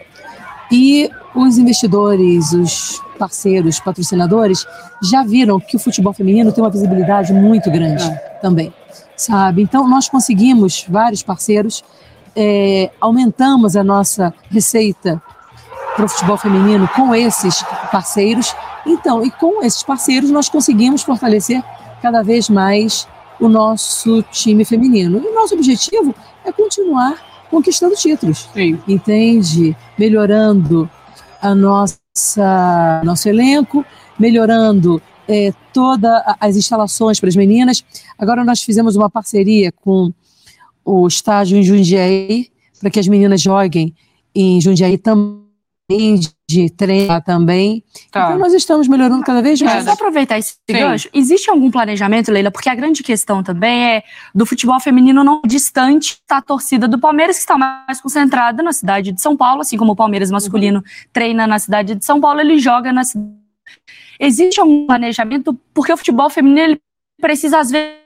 [0.72, 4.66] E os investidores, os parceiros, patrocinadores,
[5.02, 8.16] já viram que o futebol feminino tem uma visibilidade muito grande é.
[8.42, 8.74] também
[9.16, 9.62] sabe?
[9.62, 11.84] Então, nós conseguimos vários parceiros,
[12.36, 15.22] é, aumentamos a nossa receita
[15.96, 18.56] para o futebol feminino com esses parceiros.
[18.86, 21.64] Então, e com esses parceiros, nós conseguimos fortalecer
[22.02, 23.08] cada vez mais
[23.40, 25.22] o nosso time feminino.
[25.24, 26.14] E o nosso objetivo
[26.44, 27.16] é continuar
[27.50, 28.80] conquistando títulos, Sim.
[28.88, 29.76] entende?
[29.98, 30.90] Melhorando
[31.42, 32.00] a nossa
[33.04, 33.86] nosso elenco,
[34.18, 37.84] melhorando é, todas as instalações para as meninas.
[38.18, 40.12] Agora nós fizemos uma parceria com
[40.84, 43.94] o estádio em Jundiaí, para que as meninas joguem
[44.36, 45.43] em Jundiaí também,
[46.48, 47.84] de treino também.
[48.12, 48.26] Tá.
[48.26, 49.82] Então nós estamos melhorando cada vez mais.
[49.82, 50.78] É, só aproveitar esse Sim.
[50.78, 52.52] gancho, existe algum planejamento, Leila?
[52.52, 57.38] Porque a grande questão também é do futebol feminino não distante da torcida do Palmeiras,
[57.38, 61.08] que está mais concentrada na cidade de São Paulo, assim como o Palmeiras masculino uhum.
[61.12, 63.44] treina na cidade de São Paulo, ele joga na cidade
[64.20, 66.82] Existe um planejamento, porque o futebol feminino ele
[67.20, 67.98] precisa, às vezes,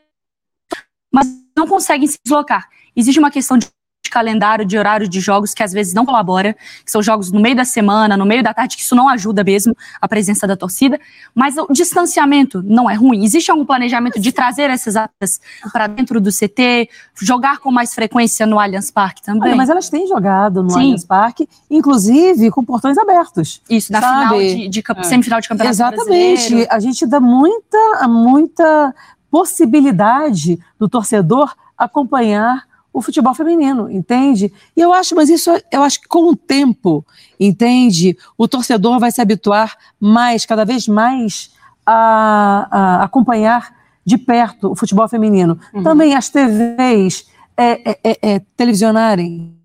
[1.11, 2.67] mas não conseguem se deslocar.
[2.95, 3.67] Existe uma questão de
[4.07, 7.39] de calendário, de horário de jogos que às vezes não colabora, que são jogos no
[7.39, 10.55] meio da semana, no meio da tarde, que isso não ajuda mesmo a presença da
[10.55, 10.99] torcida,
[11.35, 13.23] mas o distanciamento não é ruim.
[13.23, 15.39] Existe algum planejamento de trazer essas atletas
[15.71, 19.49] para dentro do CT, jogar com mais frequência no Allianz Parque também?
[19.49, 20.79] Olha, mas elas têm jogado no Sim.
[20.79, 23.61] Allianz Parque, inclusive com portões abertos.
[23.69, 25.03] Isso, na final de, de é.
[25.03, 26.39] semifinal de campeonato Exatamente.
[26.39, 26.69] Brasileiro.
[26.71, 28.95] A gente dá muita, muita
[29.29, 32.66] possibilidade do torcedor acompanhar
[32.97, 34.51] o futebol feminino, entende?
[34.75, 37.05] E eu acho, mas isso eu acho que com o tempo,
[37.39, 38.17] entende?
[38.35, 41.51] O torcedor vai se habituar mais, cada vez mais,
[41.85, 43.71] a, a acompanhar
[44.03, 45.59] de perto o futebol feminino.
[45.71, 45.83] Uhum.
[45.83, 49.55] Também as TVs é, é, é, é, televisionarem,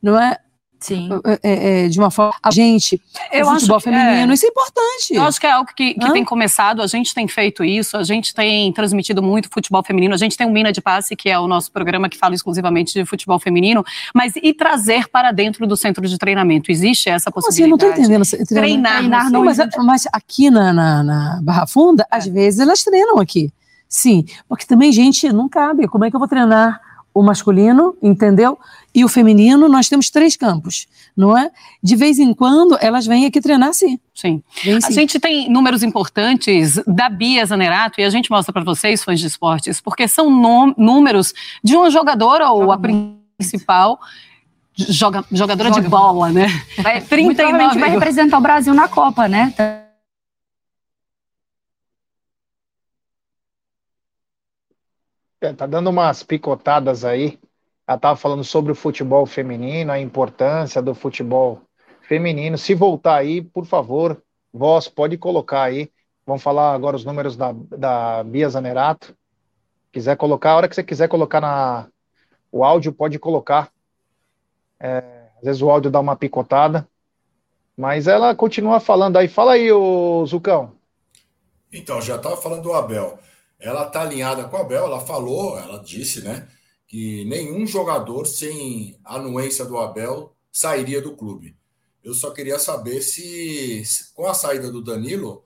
[0.00, 0.38] não é?
[0.78, 1.08] Sim.
[1.42, 2.34] É, é, de uma forma.
[2.42, 3.00] A gente,
[3.32, 5.14] eu o futebol acho, feminino, é, isso é importante.
[5.14, 8.04] Eu acho que é algo que, que tem começado, a gente tem feito isso, a
[8.04, 11.38] gente tem transmitido muito futebol feminino, a gente tem o Mina de Passe, que é
[11.38, 15.76] o nosso programa que fala exclusivamente de futebol feminino, mas e trazer para dentro do
[15.76, 16.70] centro de treinamento?
[16.70, 17.92] Existe essa possibilidade?
[17.92, 18.48] Assim, não estou entendendo.
[18.48, 18.98] Treinar.
[18.98, 22.30] treinar não, mas, mas, aqui na, na, na Barra Funda, às é.
[22.30, 23.52] vezes elas treinam aqui.
[23.88, 25.88] Sim, porque também, gente, não cabe.
[25.88, 28.58] Como é que eu vou treinar o masculino, entendeu?
[28.94, 30.86] E o feminino, nós temos três campos,
[31.16, 31.50] não é?
[31.82, 33.98] De vez em quando elas vêm aqui treinar, sim.
[34.14, 34.42] Sim.
[34.64, 34.86] Vem, sim.
[34.86, 39.20] A gente tem números importantes da Bia Zanerato e a gente mostra para vocês, fãs
[39.20, 40.30] de esportes, porque são
[40.76, 41.32] números
[41.62, 43.98] de uma jogadora ou a principal.
[44.74, 45.82] Joga, jogadora Joga.
[45.82, 46.46] de bola, né?
[46.78, 49.52] Vai, 39 vai representar o Brasil na Copa, né?
[55.40, 57.38] Tá dando umas picotadas aí.
[57.86, 61.62] Ela estava falando sobre o futebol feminino, a importância do futebol
[62.02, 62.58] feminino.
[62.58, 64.22] Se voltar aí, por favor,
[64.52, 65.90] voz, pode colocar aí.
[66.26, 69.16] Vamos falar agora os números da, da Bia Zanerato.
[69.90, 71.86] Quiser colocar, a hora que você quiser colocar na,
[72.52, 73.70] o áudio, pode colocar.
[74.78, 76.86] É, às vezes o áudio dá uma picotada.
[77.74, 79.28] Mas ela continua falando aí.
[79.28, 80.72] Fala aí, o Zucão.
[81.72, 83.18] Então, já estava falando do Abel
[83.58, 86.48] ela está alinhada com a Bel, ela falou, ela disse, né,
[86.86, 91.56] que nenhum jogador sem anuência do Abel sairia do clube.
[92.02, 93.82] Eu só queria saber se,
[94.14, 95.44] com a saída do Danilo,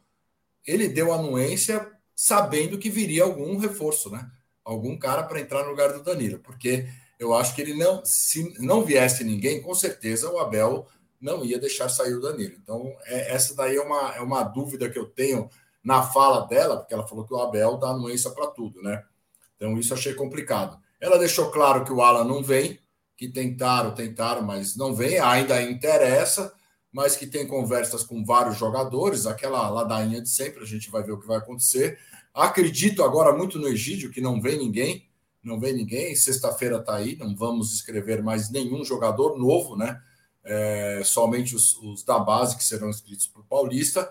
[0.66, 4.30] ele deu anuência sabendo que viria algum reforço, né?
[4.64, 6.86] Algum cara para entrar no lugar do Danilo, porque
[7.18, 10.86] eu acho que ele não, se não viesse ninguém, com certeza o Abel
[11.20, 12.56] não ia deixar sair o Danilo.
[12.62, 15.48] Então, é, essa daí é uma, é uma dúvida que eu tenho
[15.82, 19.02] na fala dela, porque ela falou que o Abel dá anuência para tudo, né?
[19.56, 20.78] Então isso achei complicado.
[21.00, 22.78] Ela deixou claro que o Alan não vem,
[23.16, 26.52] que tentaram, tentaram, mas não vem, ainda interessa,
[26.92, 31.12] mas que tem conversas com vários jogadores, aquela ladainha de sempre, a gente vai ver
[31.12, 31.98] o que vai acontecer.
[32.34, 35.08] Acredito agora muito no Egídio, que não vem ninguém,
[35.42, 40.00] não vem ninguém, sexta-feira está aí, não vamos escrever mais nenhum jogador novo, né?
[40.44, 44.10] É, somente os, os da base que serão inscritos para o Paulista.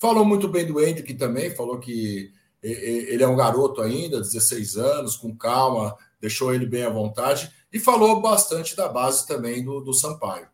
[0.00, 2.32] Falou muito bem do Hendrick também, falou que
[2.62, 7.78] ele é um garoto ainda, 16 anos, com calma, deixou ele bem à vontade, e
[7.78, 10.48] falou bastante da base também do, do Sampaio.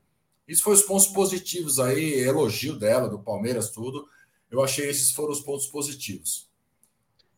[0.49, 4.07] Isso foi os pontos positivos aí, elogio dela, do Palmeiras, tudo.
[4.51, 6.49] Eu achei esses foram os pontos positivos.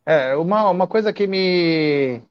[0.05, 2.23] É, uma, uma coisa que me.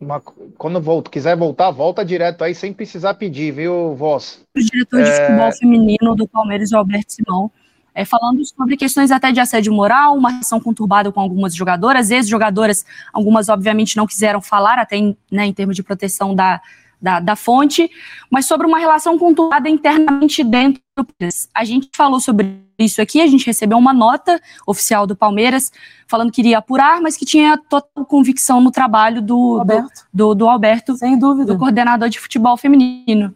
[0.00, 0.20] Uma,
[0.56, 4.44] quando volto, quiser voltar, volta direto aí sem precisar pedir, viu, Voz?
[4.56, 5.04] O diretor é...
[5.04, 7.50] de futebol feminino do Palmeiras, Alberto Simão,
[7.94, 12.84] é, falando sobre questões até de assédio moral, uma relação conturbada com algumas jogadoras, ex-jogadoras,
[13.12, 16.60] algumas obviamente não quiseram falar, até em, né, em termos de proteção da,
[17.00, 17.90] da, da, fonte,
[18.30, 21.48] mas sobre uma relação conturbada internamente dentro do Palmeiras.
[21.54, 25.70] A gente falou sobre isso aqui, a gente recebeu uma nota oficial do Palmeiras
[26.06, 30.34] falando que iria apurar, mas que tinha total convicção no trabalho do Alberto, do, do,
[30.34, 31.52] do Alberto Sem dúvida.
[31.52, 33.34] do coordenador de futebol feminino.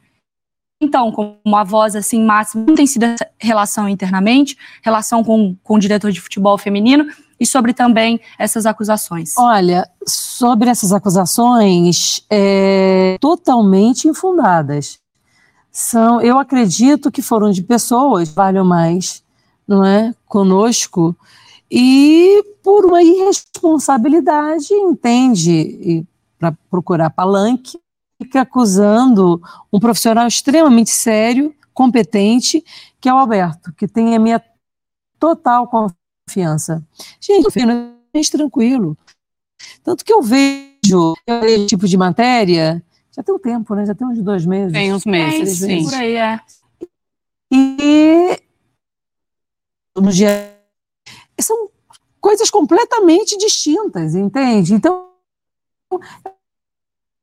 [0.84, 5.76] Então, como a voz assim máxima, não tem sido essa relação internamente, relação com, com
[5.76, 7.06] o diretor de futebol feminino
[7.40, 9.32] e sobre também essas acusações?
[9.38, 14.98] Olha, sobre essas acusações, é, totalmente infundadas.
[15.72, 19.24] São, eu acredito que foram de pessoas, valham mais,
[19.66, 21.16] não é, conosco,
[21.70, 26.04] e por uma irresponsabilidade, entende,
[26.38, 27.78] para procurar palanque,
[28.22, 29.40] fica acusando
[29.72, 32.64] um profissional extremamente sério, competente,
[33.00, 34.42] que é o Alberto, que tem a minha
[35.18, 36.82] total confiança.
[37.20, 37.48] Gente,
[38.14, 38.96] gente tranquilo.
[39.82, 42.82] Tanto que eu vejo esse tipo de matéria,
[43.14, 43.86] já tem um tempo, né?
[43.86, 44.72] Já tem uns dois meses.
[44.72, 45.84] Tem uns meses, sim.
[45.84, 46.40] Por aí, é.
[47.52, 48.40] E
[49.96, 50.52] no dia
[51.40, 51.68] são
[52.20, 54.74] coisas completamente distintas, entende?
[54.74, 55.10] Então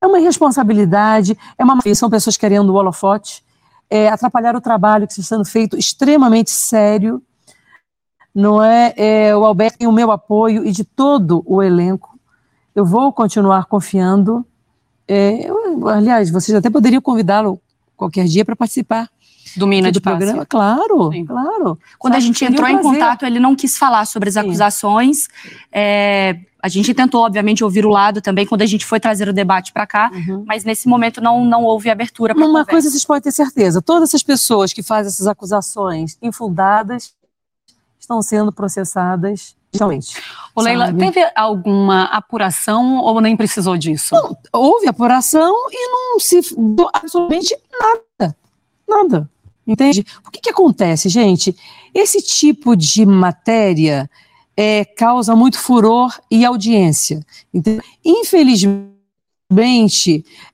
[0.02, 3.43] é uma irresponsabilidade, é uma são pessoas querendo o holofote,
[3.89, 7.22] é, atrapalhar o trabalho que está sendo feito extremamente sério.
[8.34, 12.18] Não é, é o Alberto tem o meu apoio e de todo o elenco.
[12.74, 14.45] Eu vou continuar confiando.
[15.08, 17.62] É, eu, aliás, vocês até poderiam convidá-lo
[17.95, 19.10] qualquer dia para participar
[19.56, 21.26] do Mina de programa, claro, Sim.
[21.26, 21.78] claro.
[21.97, 24.41] Quando Sabe, a gente entrou em contato, ele não quis falar sobre as Sim.
[24.41, 25.28] acusações.
[25.72, 29.34] É, a gente tentou, obviamente, ouvir o lado também quando a gente foi trazer o
[29.34, 30.43] debate para cá, uhum.
[30.45, 32.70] mas nesse momento não, não houve abertura para Uma conversa.
[32.70, 37.14] coisa vocês podem ter certeza: todas essas pessoas que fazem essas acusações infundadas
[37.99, 40.22] estão sendo processadas justamente.
[40.54, 44.14] Ô, Leila, teve alguma apuração ou nem precisou disso?
[44.14, 46.39] Não, houve apuração e não se
[46.93, 48.36] absolutamente nada.
[48.88, 49.30] Nada.
[49.66, 50.05] Entende?
[50.26, 51.55] O que, que acontece, gente?
[51.93, 54.09] Esse tipo de matéria
[54.55, 57.26] é, causa muito furor e audiência.
[57.53, 57.82] Entende?
[58.03, 58.91] Infelizmente,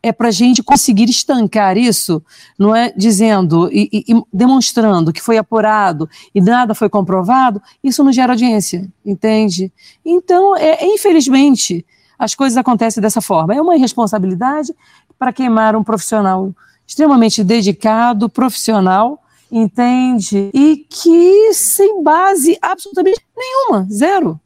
[0.02, 2.22] é para a gente conseguir estancar isso,
[2.58, 8.04] não é dizendo e, e, e, demonstrando que foi apurado e nada foi comprovado, isso
[8.04, 9.72] não gera audiência, entende?
[10.04, 11.86] Então, é infelizmente,
[12.18, 13.54] as coisas acontecem dessa forma.
[13.54, 14.74] É uma irresponsabilidade
[15.20, 16.52] para queimar um profissional
[16.88, 19.22] extremamente dedicado, profissional,
[19.52, 20.50] entende?
[20.54, 24.40] E que sem base absolutamente nenhuma, zero.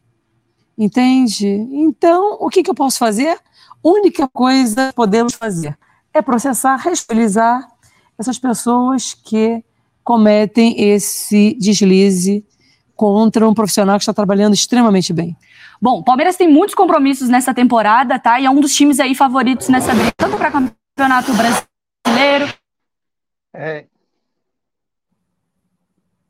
[0.78, 1.48] Entende?
[1.48, 3.38] Então, o que, que eu posso fazer?
[3.84, 5.78] única coisa que podemos fazer
[6.14, 7.68] é processar, responsabilizar
[8.18, 9.64] essas pessoas que
[10.04, 12.46] cometem esse deslize
[12.96, 15.36] contra um profissional que está trabalhando extremamente bem.
[15.82, 18.40] Bom, o Palmeiras tem muitos compromissos nessa temporada, tá?
[18.40, 21.71] E é um dos times aí favoritos nessa briga, tanto para campeonato brasileiro.
[23.54, 23.86] É.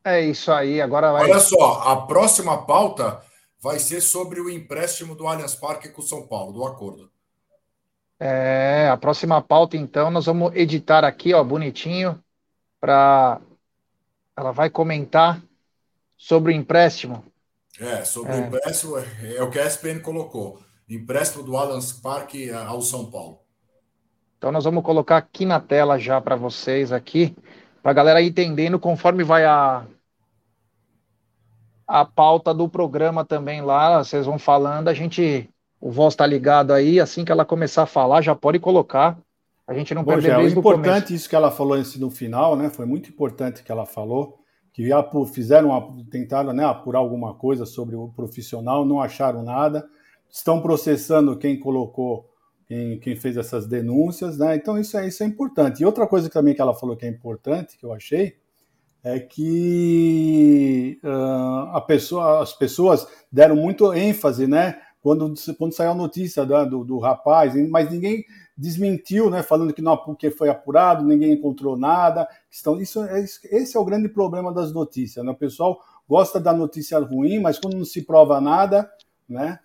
[0.04, 1.24] É isso aí, agora vai.
[1.24, 3.22] Olha só, a próxima pauta
[3.62, 7.12] vai ser sobre o empréstimo do Allianz Parque com o São Paulo, do acordo.
[8.20, 12.24] É, a próxima pauta, então, nós vamos editar aqui, ó, bonitinho,
[12.80, 13.40] para
[14.36, 15.42] ela vai comentar
[16.18, 17.24] sobre o empréstimo.
[17.80, 18.36] É, sobre é.
[18.36, 20.60] o empréstimo, é o que a SPN colocou.
[20.90, 23.40] Empréstimo do Allianz Parque ao São Paulo.
[24.42, 27.36] Então nós vamos colocar aqui na tela já para vocês aqui,
[27.84, 29.86] para a galera ir entendendo conforme vai a
[31.88, 35.48] a pauta do programa também lá, vocês vão falando, a gente
[35.80, 39.16] o Voz está ligado aí, assim que ela começar a falar, já pode colocar.
[39.68, 42.72] A gente não pode perder É importante isso que ela falou no final, né?
[42.72, 44.40] Foi muito importante que ela falou
[44.74, 44.90] que
[45.32, 49.88] fizeram, tentaram né, apurar alguma coisa sobre o profissional, não acharam nada,
[50.32, 52.31] estão processando quem colocou,
[52.72, 54.56] quem, quem fez essas denúncias, né?
[54.56, 55.82] Então isso é, isso é importante.
[55.82, 58.38] E outra coisa também que ela falou que é importante, que eu achei,
[59.04, 64.80] é que uh, pessoa, as pessoas deram muito ênfase, né?
[65.02, 68.24] quando, quando saiu a notícia do, do, do, rapaz, mas ninguém
[68.56, 72.28] desmentiu, né, falando que não porque foi apurado, ninguém encontrou nada.
[72.50, 75.26] Estão, isso, é, esse é o grande problema das notícias.
[75.26, 75.32] Né?
[75.32, 78.90] O pessoal gosta da notícia ruim, mas quando não se prova nada,
[79.28, 79.60] né,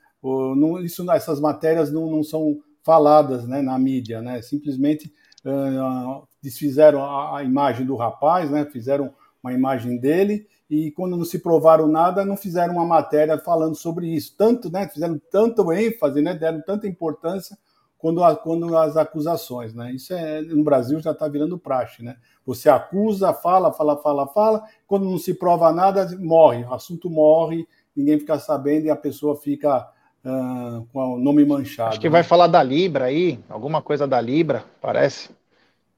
[0.83, 2.57] isso, essas matérias não, não são
[2.87, 4.41] faladas né, na mídia, né?
[4.41, 5.13] Simplesmente
[5.45, 8.65] uh, desfizeram a, a, imagem do rapaz, né?
[8.65, 9.13] Fizeram
[9.43, 14.07] uma imagem dele e quando não se provaram nada, não fizeram uma matéria falando sobre
[14.07, 14.37] isso.
[14.39, 17.57] Tanto, né, fizeram tanto ênfase, né, deram tanta importância
[17.99, 19.93] quando, a, quando as acusações, né?
[19.93, 22.17] Isso é no Brasil já está virando praxe, né?
[22.45, 27.67] Você acusa, fala, fala, fala, fala, quando não se prova nada, morre, o assunto morre,
[27.97, 29.89] ninguém fica sabendo e a pessoa fica
[30.27, 31.91] uh, com o nome manchado.
[31.91, 32.13] Acho que né?
[32.13, 35.31] vai falar da Libra aí, alguma coisa da Libra, parece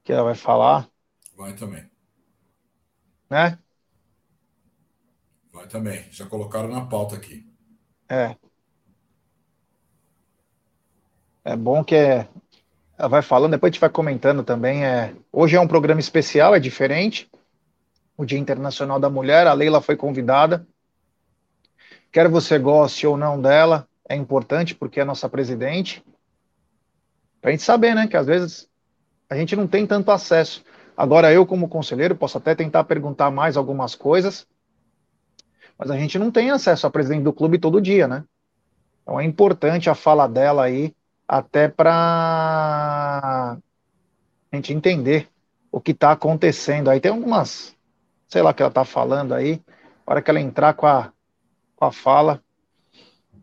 [0.03, 0.87] que ela vai falar.
[1.35, 1.83] Vai também.
[3.29, 3.57] Né?
[5.51, 6.05] Vai também.
[6.11, 7.45] Já colocaram na pauta aqui.
[8.07, 8.35] É.
[11.43, 12.27] É bom que é,
[12.97, 14.85] ela vai falando, depois a gente vai comentando também.
[14.85, 17.29] É, hoje é um programa especial, é diferente.
[18.15, 20.67] O Dia Internacional da Mulher, a Leila foi convidada.
[22.11, 26.03] Quer você goste ou não dela, é importante porque é nossa presidente.
[27.39, 28.67] Para a gente saber, né, que às vezes
[29.29, 30.63] a gente não tem tanto acesso.
[30.97, 34.45] Agora, eu, como conselheiro, posso até tentar perguntar mais algumas coisas,
[35.77, 38.25] mas a gente não tem acesso à presidente do clube todo dia, né?
[39.03, 40.93] Então é importante a fala dela aí,
[41.27, 43.57] até para
[44.51, 45.29] a gente entender
[45.71, 46.89] o que está acontecendo.
[46.89, 47.75] Aí tem algumas,
[48.27, 49.61] sei lá, que ela está falando aí,
[50.05, 51.13] na hora que ela entrar com a,
[51.75, 52.43] com a fala,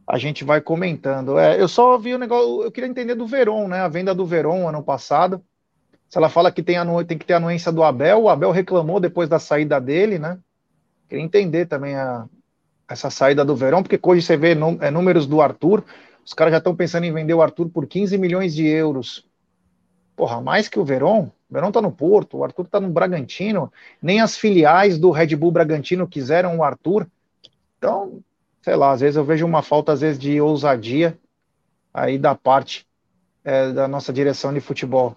[0.07, 1.39] a gente vai comentando.
[1.39, 3.81] É, eu só vi o negócio, eu queria entender do Veron, né?
[3.81, 5.43] A venda do Veron ano passado.
[6.09, 9.01] Se ela fala que tem, anu, tem que ter anuência do Abel, o Abel reclamou
[9.01, 10.39] depois da saída dele, né?
[11.09, 12.27] Queria entender também a,
[12.89, 15.85] essa saída do Verão, porque hoje você vê é, números do Arthur,
[16.25, 19.27] os caras já estão pensando em vender o Arthur por 15 milhões de euros.
[20.15, 21.31] Porra, mais que o Verón.
[21.49, 25.37] O Verón tá no Porto, o Arthur tá no Bragantino, nem as filiais do Red
[25.37, 27.07] Bull Bragantino quiseram o Arthur.
[27.79, 28.21] Então,
[28.67, 31.17] sei lá, às vezes eu vejo uma falta, às vezes, de ousadia
[31.95, 32.85] aí da parte
[33.45, 35.14] é, da nossa direção de futebol.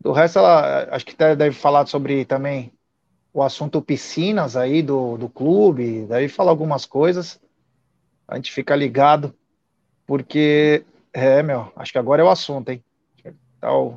[0.00, 2.72] Do resto, ela acho que deve falar sobre também
[3.32, 7.40] o assunto piscinas aí do, do clube, daí falar algumas coisas.
[8.26, 9.32] A gente fica ligado,
[10.04, 12.82] porque, é, meu, acho que agora é o assunto, hein?
[13.60, 13.96] Tá o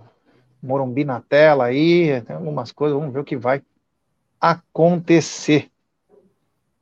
[0.62, 3.64] Morumbi na tela aí, tem algumas coisas, vamos ver o que vai
[4.40, 5.72] acontecer.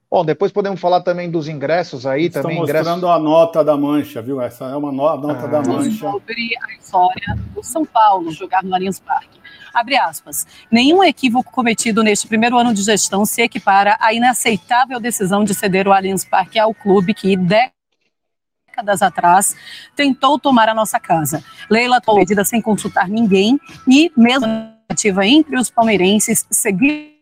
[0.09, 3.09] Bom, depois podemos falar também dos ingressos aí, Estão também mostrando ingressos.
[3.09, 4.39] a nota da mancha, viu?
[4.41, 5.47] Essa é uma no- nota Ah.
[5.47, 6.09] da mancha.
[6.09, 9.37] sobre a história do São Paulo jogar no Allianz Parque.
[9.73, 10.47] Abre aspas.
[10.71, 15.87] Nenhum equívoco cometido neste primeiro ano de gestão se equipara à inaceitável decisão de ceder
[15.89, 19.55] o Allianz Parque ao clube que, décadas atrás,
[19.93, 21.43] tentou tomar a nossa casa.
[21.69, 24.47] Leila tomou medida sem consultar ninguém e, mesmo
[24.89, 27.16] ativa entre os palmeirenses, seguiu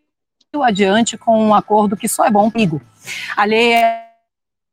[0.63, 2.81] adiante com um acordo que só é bom comigo.
[3.35, 4.03] Alheia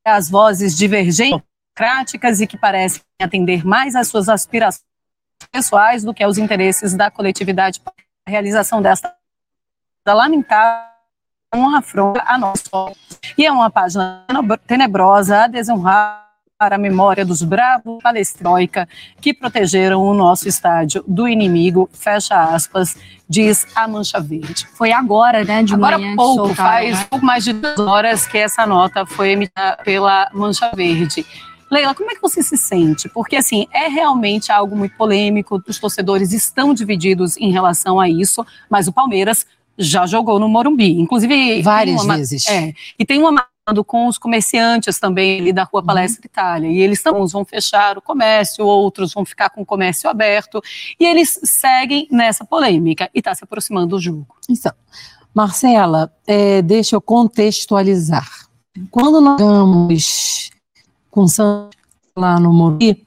[0.04, 1.42] às vozes divergentes
[1.76, 4.84] democráticas e que parecem atender mais às suas aspirações
[5.50, 7.80] pessoais do que aos interesses da coletividade.
[8.26, 9.14] A realização desta
[10.06, 10.92] lamentável
[11.54, 12.64] uma afronta a nós
[13.36, 14.24] e é uma página
[14.66, 15.46] tenebrosa a
[16.62, 18.88] desonrar a memória dos bravos palestroica
[19.20, 22.96] que protegeram o nosso estádio do inimigo, fecha aspas,
[23.28, 24.66] diz a Mancha Verde.
[24.74, 27.06] Foi agora, né, de Agora manhã que pouco, soltaram, faz né?
[27.10, 31.26] pouco mais de duas horas que essa nota foi emitida pela Mancha Verde.
[31.70, 33.08] Leila, como é que você se sente?
[33.08, 38.44] Porque, assim, é realmente algo muito polêmico, os torcedores estão divididos em relação a isso,
[38.68, 39.46] mas o Palmeiras
[39.78, 41.62] já jogou no Morumbi, inclusive...
[41.62, 42.46] Várias uma- vezes.
[42.46, 43.46] É, e tem uma
[43.84, 47.96] com os comerciantes também ali da Rua Palestra Itália, e eles tão, uns vão fechar
[47.96, 50.60] o comércio, outros vão ficar com o comércio aberto,
[50.98, 54.34] e eles seguem nessa polêmica, e está se aproximando o jogo.
[54.48, 54.72] Então,
[55.32, 58.28] Marcela, é, deixa eu contextualizar.
[58.90, 60.50] Quando nós jogamos
[61.10, 61.78] com o Santos
[62.16, 63.06] lá no Morumbi,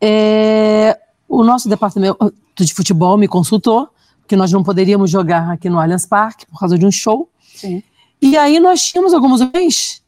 [0.00, 3.88] é, o nosso departamento de futebol me consultou
[4.28, 7.28] que nós não poderíamos jogar aqui no Allianz Parque por causa de um show.
[7.40, 7.82] Sim.
[8.22, 10.02] E aí nós tínhamos algumas opções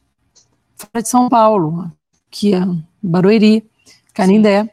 [0.75, 1.91] fora de São Paulo,
[2.29, 2.61] que é
[3.01, 3.67] Barueri,
[4.13, 4.69] Canindé.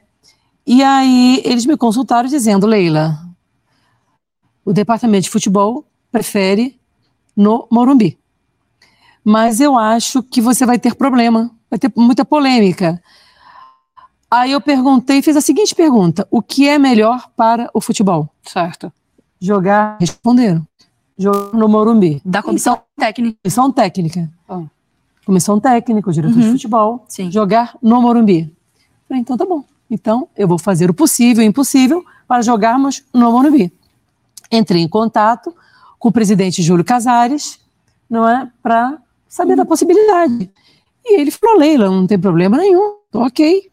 [0.67, 3.19] E aí eles me consultaram dizendo, Leila,
[4.65, 6.79] o departamento de futebol prefere
[7.37, 8.19] no Morumbi.
[9.25, 13.03] Mas eu acho que você vai ter problema, vai ter muita polêmica.
[14.31, 18.29] Aí eu perguntei, fiz a seguinte pergunta: o que é melhor para o futebol?
[18.43, 18.93] Certo.
[19.41, 20.67] Jogar, responderam,
[21.21, 22.21] jogar no Morumbi.
[22.25, 23.37] Da comissão técnica.
[23.43, 24.31] Comissão técnica.
[24.49, 24.63] Ah.
[25.27, 26.53] Comissão técnica, o diretor de Uhum.
[26.53, 27.31] futebol, Sim.
[27.31, 28.51] jogar no Morumbi.
[29.07, 29.63] Falei, então tá bom.
[29.91, 33.73] Então eu vou fazer o possível e o impossível para jogarmos no Morumbi.
[34.51, 35.55] Entrei em contato
[35.99, 37.61] com o presidente Júlio Casares,
[38.09, 38.99] não é, para
[39.29, 40.51] saber da possibilidade.
[41.05, 43.69] E ele falou, Leila, não tem problema nenhum, tô ok.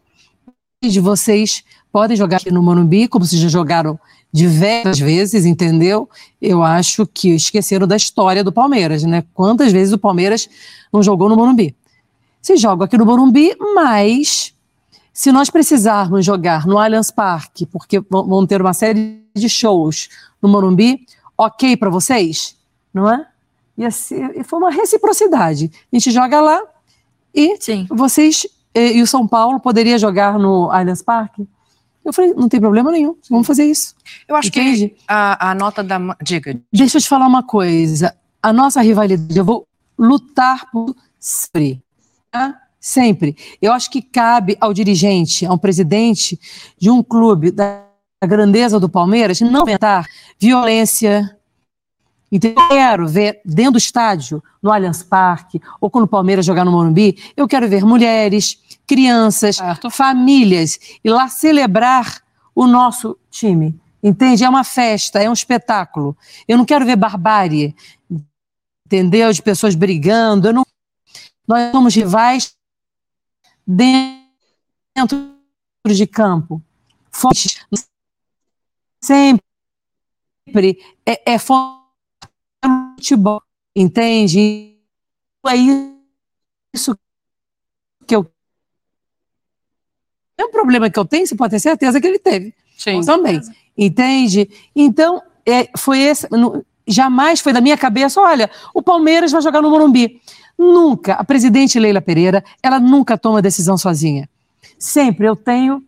[0.82, 3.98] De vocês podem jogar aqui no Morumbi, como vocês já jogaram
[4.38, 6.08] diversas vezes, entendeu?
[6.40, 9.24] Eu acho que esqueceram da história do Palmeiras, né?
[9.34, 10.48] Quantas vezes o Palmeiras
[10.92, 11.74] não jogou no Morumbi?
[12.40, 14.54] Se joga aqui no Morumbi, mas
[15.12, 20.08] se nós precisarmos jogar no Allianz Parque, porque vão ter uma série de shows
[20.40, 21.04] no Morumbi,
[21.36, 22.56] ok para vocês?
[22.94, 23.26] Não é?
[23.76, 25.70] E, assim, e foi uma reciprocidade.
[25.92, 26.62] A gente joga lá
[27.34, 27.86] e Sim.
[27.90, 31.46] vocês eh, e o São Paulo poderia jogar no Allianz Parque?
[32.08, 33.94] Eu falei, não tem problema nenhum, vamos fazer isso.
[34.26, 34.88] Eu acho Entende?
[34.88, 35.98] que a, a nota da.
[35.98, 36.58] ma- Diga.
[36.72, 38.14] Deixa eu te falar uma coisa.
[38.42, 39.66] A nossa rivalidade, eu vou
[39.98, 41.82] lutar por sempre.
[42.30, 42.56] tá?
[42.80, 43.36] Sempre.
[43.60, 46.38] Eu acho que cabe ao dirigente, ao presidente
[46.78, 47.84] de um clube da
[48.24, 50.06] grandeza do Palmeiras, não inventar
[50.38, 51.36] violência.
[52.30, 52.62] Entendeu?
[52.62, 56.70] Eu quero ver dentro do estádio, no Allianz Parque, ou quando o Palmeiras jogar no
[56.70, 59.90] Morumbi, eu quero ver mulheres, crianças, Certo.
[59.90, 62.22] famílias, e lá celebrar
[62.54, 63.78] o nosso time.
[64.02, 64.44] Entende?
[64.44, 66.16] É uma festa, é um espetáculo.
[66.46, 67.74] Eu não quero ver barbárie,
[68.86, 69.32] entendeu?
[69.32, 70.48] De pessoas brigando.
[70.48, 70.66] Eu não...
[71.46, 72.56] Nós somos rivais
[73.66, 75.34] dentro
[75.86, 76.62] de campo.
[77.10, 77.66] Fortes.
[79.00, 79.42] Sempre
[81.06, 83.42] é, é futebol,
[83.74, 84.76] entende?
[85.46, 85.56] É
[86.74, 86.98] isso
[88.06, 88.30] que eu.
[90.38, 93.00] É um problema que eu tenho, você pode ter certeza que ele teve Sim.
[93.02, 93.40] também.
[93.76, 94.48] Entende?
[94.74, 96.28] Então, é, foi esse.
[96.30, 100.20] não- jamais foi da minha cabeça, olha, o Palmeiras vai jogar no Morumbi.
[100.58, 101.14] Nunca.
[101.14, 104.28] A presidente Leila Pereira, ela nunca toma decisão sozinha.
[104.78, 105.82] Sempre eu tenho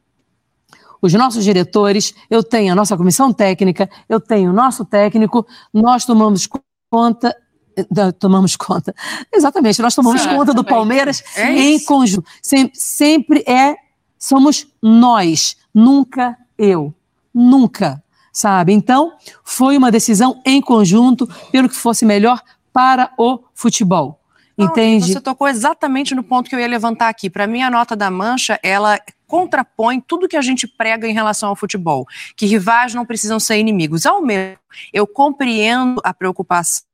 [1.02, 6.04] os nossos diretores, eu tenho a nossa comissão técnica, eu tenho o nosso técnico, nós
[6.04, 6.46] tomamos
[6.90, 7.34] conta.
[7.76, 8.94] eh, Tomamos conta.
[9.32, 10.62] Exatamente, nós tomamos conta do.
[10.62, 12.28] Palmeiras É em conjunto.
[12.42, 13.74] Sempre, sempre é,
[14.20, 16.94] somos nós, nunca eu.
[17.34, 18.02] Nunca,
[18.32, 18.72] sabe?
[18.72, 22.40] Então, foi uma decisão em conjunto pelo que fosse melhor
[22.72, 24.20] para o futebol.
[24.58, 25.12] Entende?
[25.12, 27.30] Você tocou exatamente no ponto que eu ia levantar aqui.
[27.30, 31.48] Para mim, a nota da mancha, ela contrapõe tudo que a gente prega em relação
[31.48, 32.06] ao futebol,
[32.36, 34.04] que rivais não precisam ser inimigos.
[34.04, 34.58] Ao mesmo,
[34.92, 36.84] eu compreendo a preocupação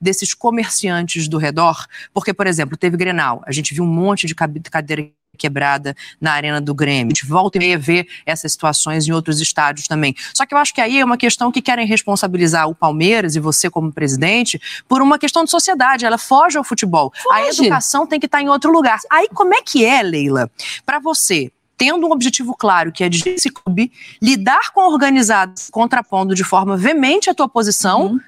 [0.00, 4.34] desses comerciantes do redor, porque, por exemplo, teve Grenal, a gente viu um monte de
[4.34, 5.10] cadeira
[5.40, 7.06] quebrada na arena do Grêmio.
[7.06, 10.14] A gente volta e meia ver essas situações em outros estádios também.
[10.34, 13.40] Só que eu acho que aí é uma questão que querem responsabilizar o Palmeiras e
[13.40, 16.04] você como presidente por uma questão de sociedade.
[16.04, 17.12] Ela foge ao futebol.
[17.22, 17.34] Foge.
[17.34, 18.98] A educação tem que estar em outro lugar.
[19.10, 20.50] Aí como é que é, Leila,
[20.84, 26.34] para você tendo um objetivo claro, que é de esse clube, lidar com organizados contrapondo
[26.34, 28.20] de forma veemente a tua posição, uhum.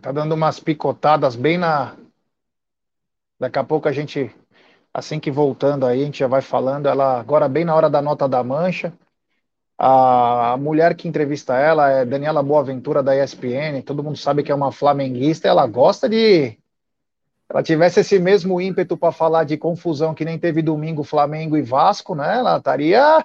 [0.00, 1.96] Tá dando umas picotadas bem na.
[3.38, 4.34] Daqui a pouco a gente,
[4.92, 6.86] assim que voltando aí, a gente já vai falando.
[6.86, 8.92] Ela agora bem na hora da nota da mancha.
[9.78, 13.82] A mulher que entrevista ela é Daniela Boaventura da ESPN.
[13.84, 15.48] Todo mundo sabe que é uma flamenguista.
[15.48, 16.58] Ela gosta de.
[17.48, 21.62] Ela tivesse esse mesmo ímpeto para falar de confusão que nem teve domingo Flamengo e
[21.62, 22.38] Vasco, né?
[22.38, 23.24] Ela estaria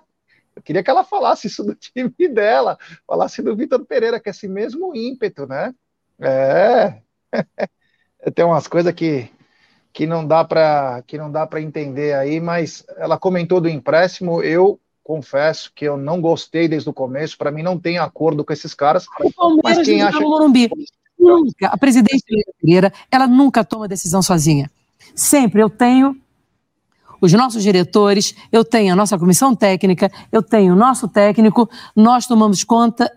[0.57, 4.31] eu queria que ela falasse isso do time dela, falasse do Vitor Pereira, que é
[4.31, 5.73] esse mesmo ímpeto, né?
[6.19, 6.95] É.
[8.33, 9.29] Tem umas coisas que,
[9.93, 14.41] que não dá para que não dá para entender aí, mas ela comentou do empréstimo,
[14.41, 18.51] eu confesso que eu não gostei desde o começo, para mim não tem acordo com
[18.51, 19.05] esses caras.
[19.63, 20.69] mas quem acha no Morumbi.
[21.17, 22.23] Nunca, a presidente
[22.59, 24.69] Pereira, ela nunca toma decisão sozinha.
[25.15, 26.19] Sempre eu tenho
[27.21, 32.25] os nossos diretores, eu tenho a nossa comissão técnica, eu tenho o nosso técnico, nós
[32.25, 33.11] tomamos conta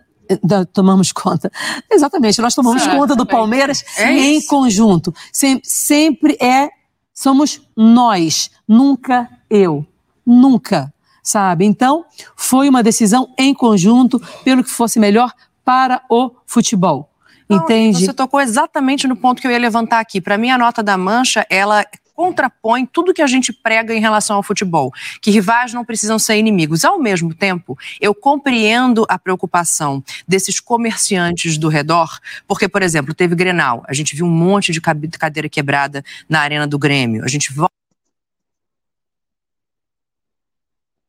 [0.73, 1.51] tomamos conta.
[1.91, 4.49] Exatamente, nós tomamos certo, conta do Palmeiras é em isso.
[4.49, 5.15] conjunto.
[5.33, 6.71] Sempre, sempre é,
[7.13, 9.85] somos nós, nunca eu.
[10.25, 10.93] Nunca,
[11.23, 11.65] sabe?
[11.65, 12.05] Então,
[12.37, 15.33] foi uma decisão em conjunto pelo que fosse melhor
[15.65, 17.11] para o futebol.
[17.49, 18.05] Não, Entende?
[18.05, 20.21] Você tocou exatamente no ponto que eu ia levantar aqui.
[20.21, 21.85] Para mim, a nota da mancha, ela
[22.21, 24.93] contrapõe tudo que a gente prega em relação ao futebol,
[25.23, 26.85] que rivais não precisam ser inimigos.
[26.85, 33.35] Ao mesmo tempo, eu compreendo a preocupação desses comerciantes do redor, porque, por exemplo, teve
[33.35, 37.55] Grenal, a gente viu um monte de cadeira quebrada na arena do Grêmio, a gente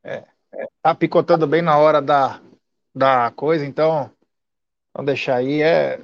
[0.01, 2.39] é, é, tá picotando bem na hora da,
[2.95, 4.09] da coisa, então
[4.93, 5.61] vamos deixar aí.
[5.61, 5.99] É,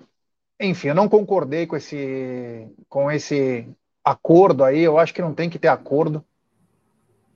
[0.60, 3.66] enfim, eu não concordei com esse, com esse
[4.10, 6.24] acordo aí, eu acho que não tem que ter acordo.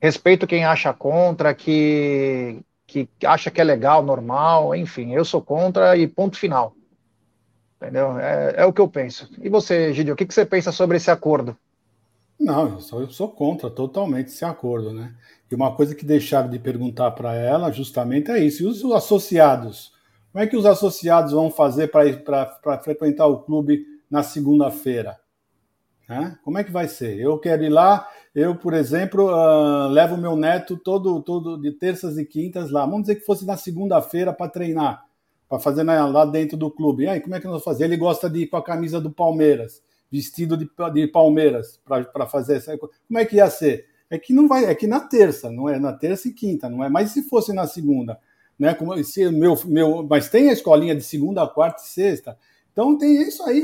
[0.00, 5.96] Respeito quem acha contra, que, que acha que é legal, normal, enfim, eu sou contra
[5.96, 6.74] e ponto final.
[7.76, 8.18] Entendeu?
[8.18, 9.28] É, é o que eu penso.
[9.40, 11.56] E você, Gidio, o que, que você pensa sobre esse acordo?
[12.38, 15.14] Não, eu sou, eu sou contra totalmente esse acordo, né?
[15.50, 18.62] E uma coisa que deixaram de perguntar para ela justamente é isso.
[18.62, 19.92] E os associados?
[20.32, 25.18] Como é que os associados vão fazer para frequentar o clube na segunda-feira?
[26.20, 26.38] Né?
[26.42, 27.18] Como é que vai ser?
[27.18, 32.18] Eu quero ir lá, eu, por exemplo, uh, levo meu neto todo, todo de terças
[32.18, 32.84] e quintas lá.
[32.84, 35.04] Vamos dizer que fosse na segunda-feira para treinar,
[35.48, 37.04] para fazer lá dentro do clube.
[37.04, 37.84] E aí, como é que nós vamos fazer?
[37.84, 42.56] Ele gosta de ir com a camisa do Palmeiras, vestido de, de Palmeiras, para fazer
[42.56, 42.94] essa coisa.
[43.08, 43.86] Como é que ia ser?
[44.10, 46.84] É que não vai, é que na terça, não é na terça e quinta, não
[46.84, 46.88] é?
[46.90, 48.18] Mas se fosse na segunda,
[48.58, 48.74] né?
[48.74, 52.36] Como se meu, meu, mas tem a escolinha de segunda, quarta e sexta.
[52.72, 53.62] Então tem isso aí,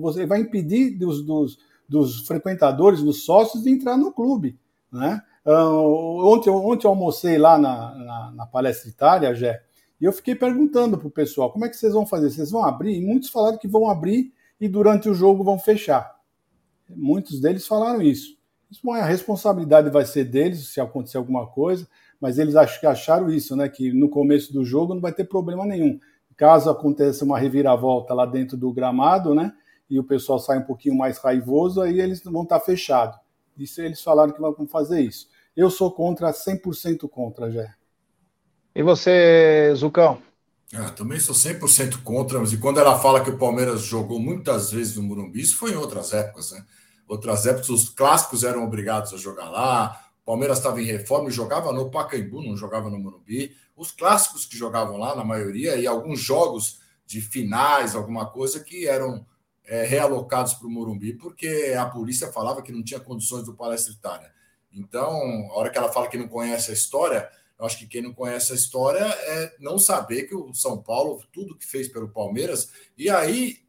[0.00, 1.58] você vai impedir dos, dos,
[1.88, 4.58] dos frequentadores, dos sócios, de entrar no clube.
[4.92, 5.22] Né?
[5.44, 9.62] Uh, ontem, ontem eu almocei lá na, na, na palestra Itália, Jé,
[10.00, 12.30] e eu fiquei perguntando para o pessoal como é que vocês vão fazer?
[12.30, 12.96] Vocês vão abrir?
[12.98, 16.16] E muitos falaram que vão abrir e durante o jogo vão fechar.
[16.88, 18.36] Muitos deles falaram isso.
[18.70, 21.88] Isso a responsabilidade vai ser deles se acontecer alguma coisa,
[22.20, 23.68] mas eles acharam isso, né?
[23.68, 25.98] Que no começo do jogo não vai ter problema nenhum
[26.38, 29.52] caso aconteça uma reviravolta lá dentro do gramado, né?
[29.90, 33.18] E o pessoal sai um pouquinho mais raivoso, aí eles vão estar fechados.
[33.58, 35.28] Isso eles falaram que vão fazer isso.
[35.56, 37.74] Eu sou contra, 100% contra, já.
[38.72, 40.22] E você, Zucão?
[40.72, 44.70] Ah, também sou 100% contra, mas e quando ela fala que o Palmeiras jogou muitas
[44.70, 46.64] vezes no Morumbi, isso foi em outras épocas, né?
[47.08, 51.72] Outras épocas, os clássicos eram obrigados a jogar lá, Palmeiras estava em reforma e jogava
[51.72, 56.20] no Pacaembu, não jogava no Morumbi os clássicos que jogavam lá, na maioria, e alguns
[56.20, 59.24] jogos de finais, alguma coisa, que eram
[59.64, 63.90] é, realocados para o Morumbi, porque a polícia falava que não tinha condições do Palestra
[63.90, 64.30] Itália.
[64.70, 67.26] Então, a hora que ela fala que não conhece a história,
[67.58, 71.22] eu acho que quem não conhece a história é não saber que o São Paulo,
[71.32, 73.66] tudo que fez pelo Palmeiras, e aí.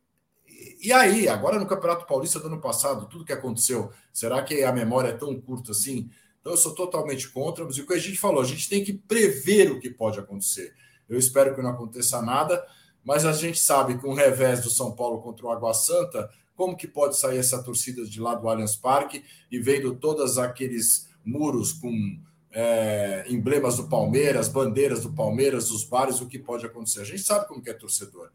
[0.81, 4.73] E aí, agora no Campeonato Paulista do ano passado, tudo que aconteceu, será que a
[4.73, 6.09] memória é tão curta assim?
[6.39, 8.93] Então, eu sou totalmente contra, mas o que a gente falou, a gente tem que
[8.93, 10.73] prever o que pode acontecer.
[11.07, 12.65] Eu espero que não aconteça nada,
[13.03, 16.75] mas a gente sabe que um revés do São Paulo contra o Água Santa, como
[16.77, 21.73] que pode sair essa torcida de lá do Allianz Parque e vendo todos aqueles muros
[21.73, 22.19] com,
[22.51, 27.01] é, emblemas do Palmeiras, bandeiras do Palmeiras, dos bares, o que pode acontecer.
[27.01, 28.31] A gente sabe como que é torcedor.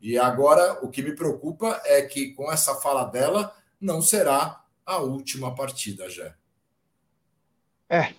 [0.00, 4.98] E agora o que me preocupa é que com essa fala dela não será a
[4.98, 6.34] última partida, já.
[7.92, 8.14] É,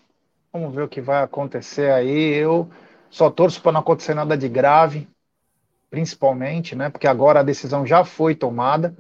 [0.52, 2.36] vamos ver o que vai acontecer aí.
[2.36, 2.70] Eu
[3.10, 5.10] só torço para não acontecer nada de grave,
[5.90, 6.92] principalmente, né?
[6.92, 8.96] Porque agora a decisão já foi tomada.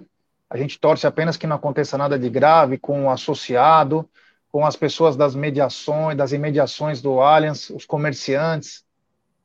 [0.49, 4.09] A gente torce apenas que não aconteça nada de grave com o associado,
[4.51, 8.83] com as pessoas das mediações, das imediações do Allianz, os comerciantes,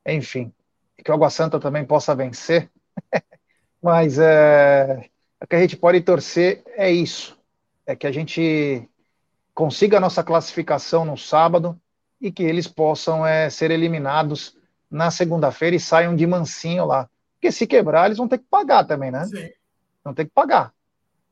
[0.06, 0.50] enfim,
[0.96, 2.70] que o Água Santa também possa vencer.
[3.82, 5.10] Mas é,
[5.42, 7.38] o que a gente pode torcer é isso,
[7.84, 8.88] é que a gente
[9.58, 11.76] consiga a nossa classificação no sábado
[12.20, 14.56] e que eles possam é, ser eliminados
[14.88, 17.10] na segunda-feira e saiam de mansinho lá.
[17.34, 19.24] Porque se quebrar, eles vão ter que pagar também, né?
[19.24, 19.50] Sim.
[20.04, 20.72] Vão ter que pagar.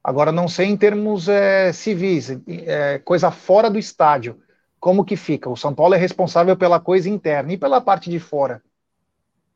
[0.02, 4.42] Agora, não sei em termos é, civis, é, coisa fora do estádio,
[4.80, 5.48] como que fica?
[5.48, 8.60] O São Paulo é responsável pela coisa interna e pela parte de fora.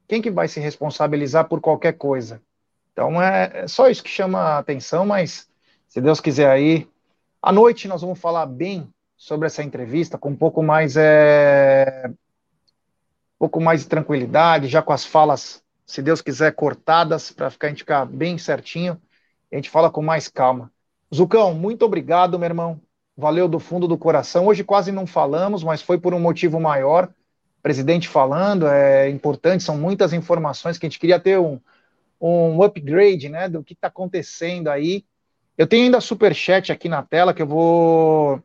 [0.06, 2.40] Quem que vai se responsabilizar por qualquer coisa?
[2.92, 5.48] Então, é, é só isso que chama a atenção, mas
[5.88, 6.88] se Deus quiser aí,
[7.42, 12.14] à noite nós vamos falar bem sobre essa entrevista, com um pouco mais, é, um
[13.38, 17.70] pouco mais de tranquilidade, já com as falas, se Deus quiser, cortadas, para ficar, a
[17.70, 19.00] gente ficar bem certinho
[19.52, 20.72] a gente fala com mais calma.
[21.12, 22.80] Zucão, muito obrigado, meu irmão.
[23.16, 24.46] Valeu do fundo do coração.
[24.46, 27.12] Hoje quase não falamos, mas foi por um motivo maior.
[27.62, 31.60] Presidente falando, é importante, são muitas informações que a gente queria ter um,
[32.20, 35.04] um upgrade, né, do que está acontecendo aí.
[35.60, 38.42] Eu tenho ainda super chat aqui na tela que eu vou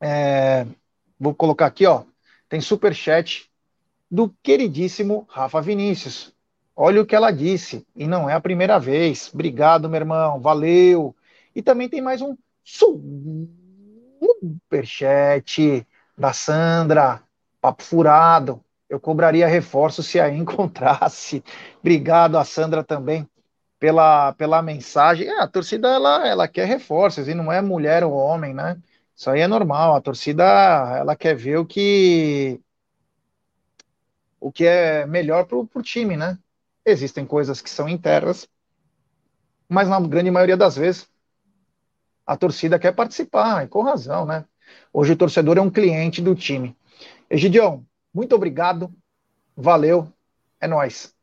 [0.00, 0.66] é,
[1.18, 2.04] vou colocar aqui, ó.
[2.48, 3.50] Tem super chat
[4.10, 6.34] do queridíssimo Rafa Vinícius.
[6.74, 9.30] Olha o que ela disse, e não é a primeira vez.
[9.34, 11.14] Obrigado, meu irmão, valeu.
[11.54, 12.34] E também tem mais um
[14.40, 15.86] superchat
[16.16, 17.22] da Sandra,
[17.60, 18.64] papo furado.
[18.88, 21.44] Eu cobraria reforço se aí encontrasse.
[21.78, 23.28] Obrigado a Sandra também
[23.80, 25.26] pela, pela mensagem.
[25.26, 28.80] É, a torcida ela, ela quer reforços e não é mulher ou homem, né?
[29.16, 29.96] Isso aí é normal.
[29.96, 30.44] A torcida
[30.98, 32.60] ela quer ver o que
[34.38, 36.38] o que é melhor para o time, né?
[36.84, 38.48] Existem coisas que são internas,
[39.68, 41.08] mas na grande maioria das vezes
[42.26, 44.44] a torcida quer participar, e com razão, né?
[44.92, 46.76] Hoje o torcedor é um cliente do time.
[47.28, 48.90] Egidião, muito obrigado,
[49.56, 50.10] valeu,
[50.60, 51.14] é nós.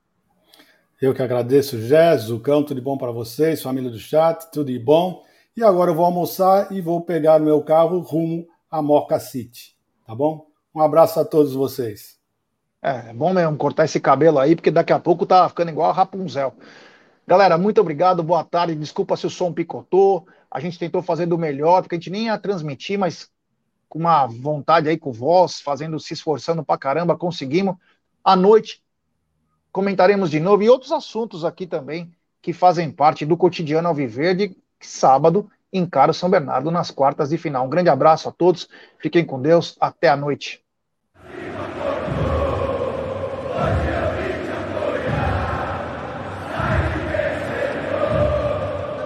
[0.99, 4.79] Eu que agradeço, Jéssica, Cão, tudo de bom para vocês, família do chat, tudo de
[4.79, 5.23] bom.
[5.55, 9.77] E agora eu vou almoçar e vou pegar meu carro rumo a Moca City,
[10.07, 10.47] tá bom?
[10.73, 12.17] Um abraço a todos vocês.
[12.81, 15.91] É, é bom mesmo cortar esse cabelo aí, porque daqui a pouco tá ficando igual
[15.91, 16.55] a Rapunzel.
[17.27, 18.73] Galera, muito obrigado, boa tarde.
[18.73, 20.27] Desculpa se o som picotou.
[20.49, 23.29] A gente tentou fazer do melhor, porque a gente nem ia transmitir, mas
[23.87, 27.75] com uma vontade aí com voz, fazendo, se esforçando pra caramba, conseguimos.
[28.23, 28.81] À noite
[29.71, 32.11] comentaremos de novo e outros assuntos aqui também
[32.41, 34.55] que fazem parte do cotidiano Alviverde.
[34.79, 37.65] Sábado encara o São Bernardo nas quartas de final.
[37.65, 40.63] Um grande abraço a todos, fiquem com Deus, até a noite.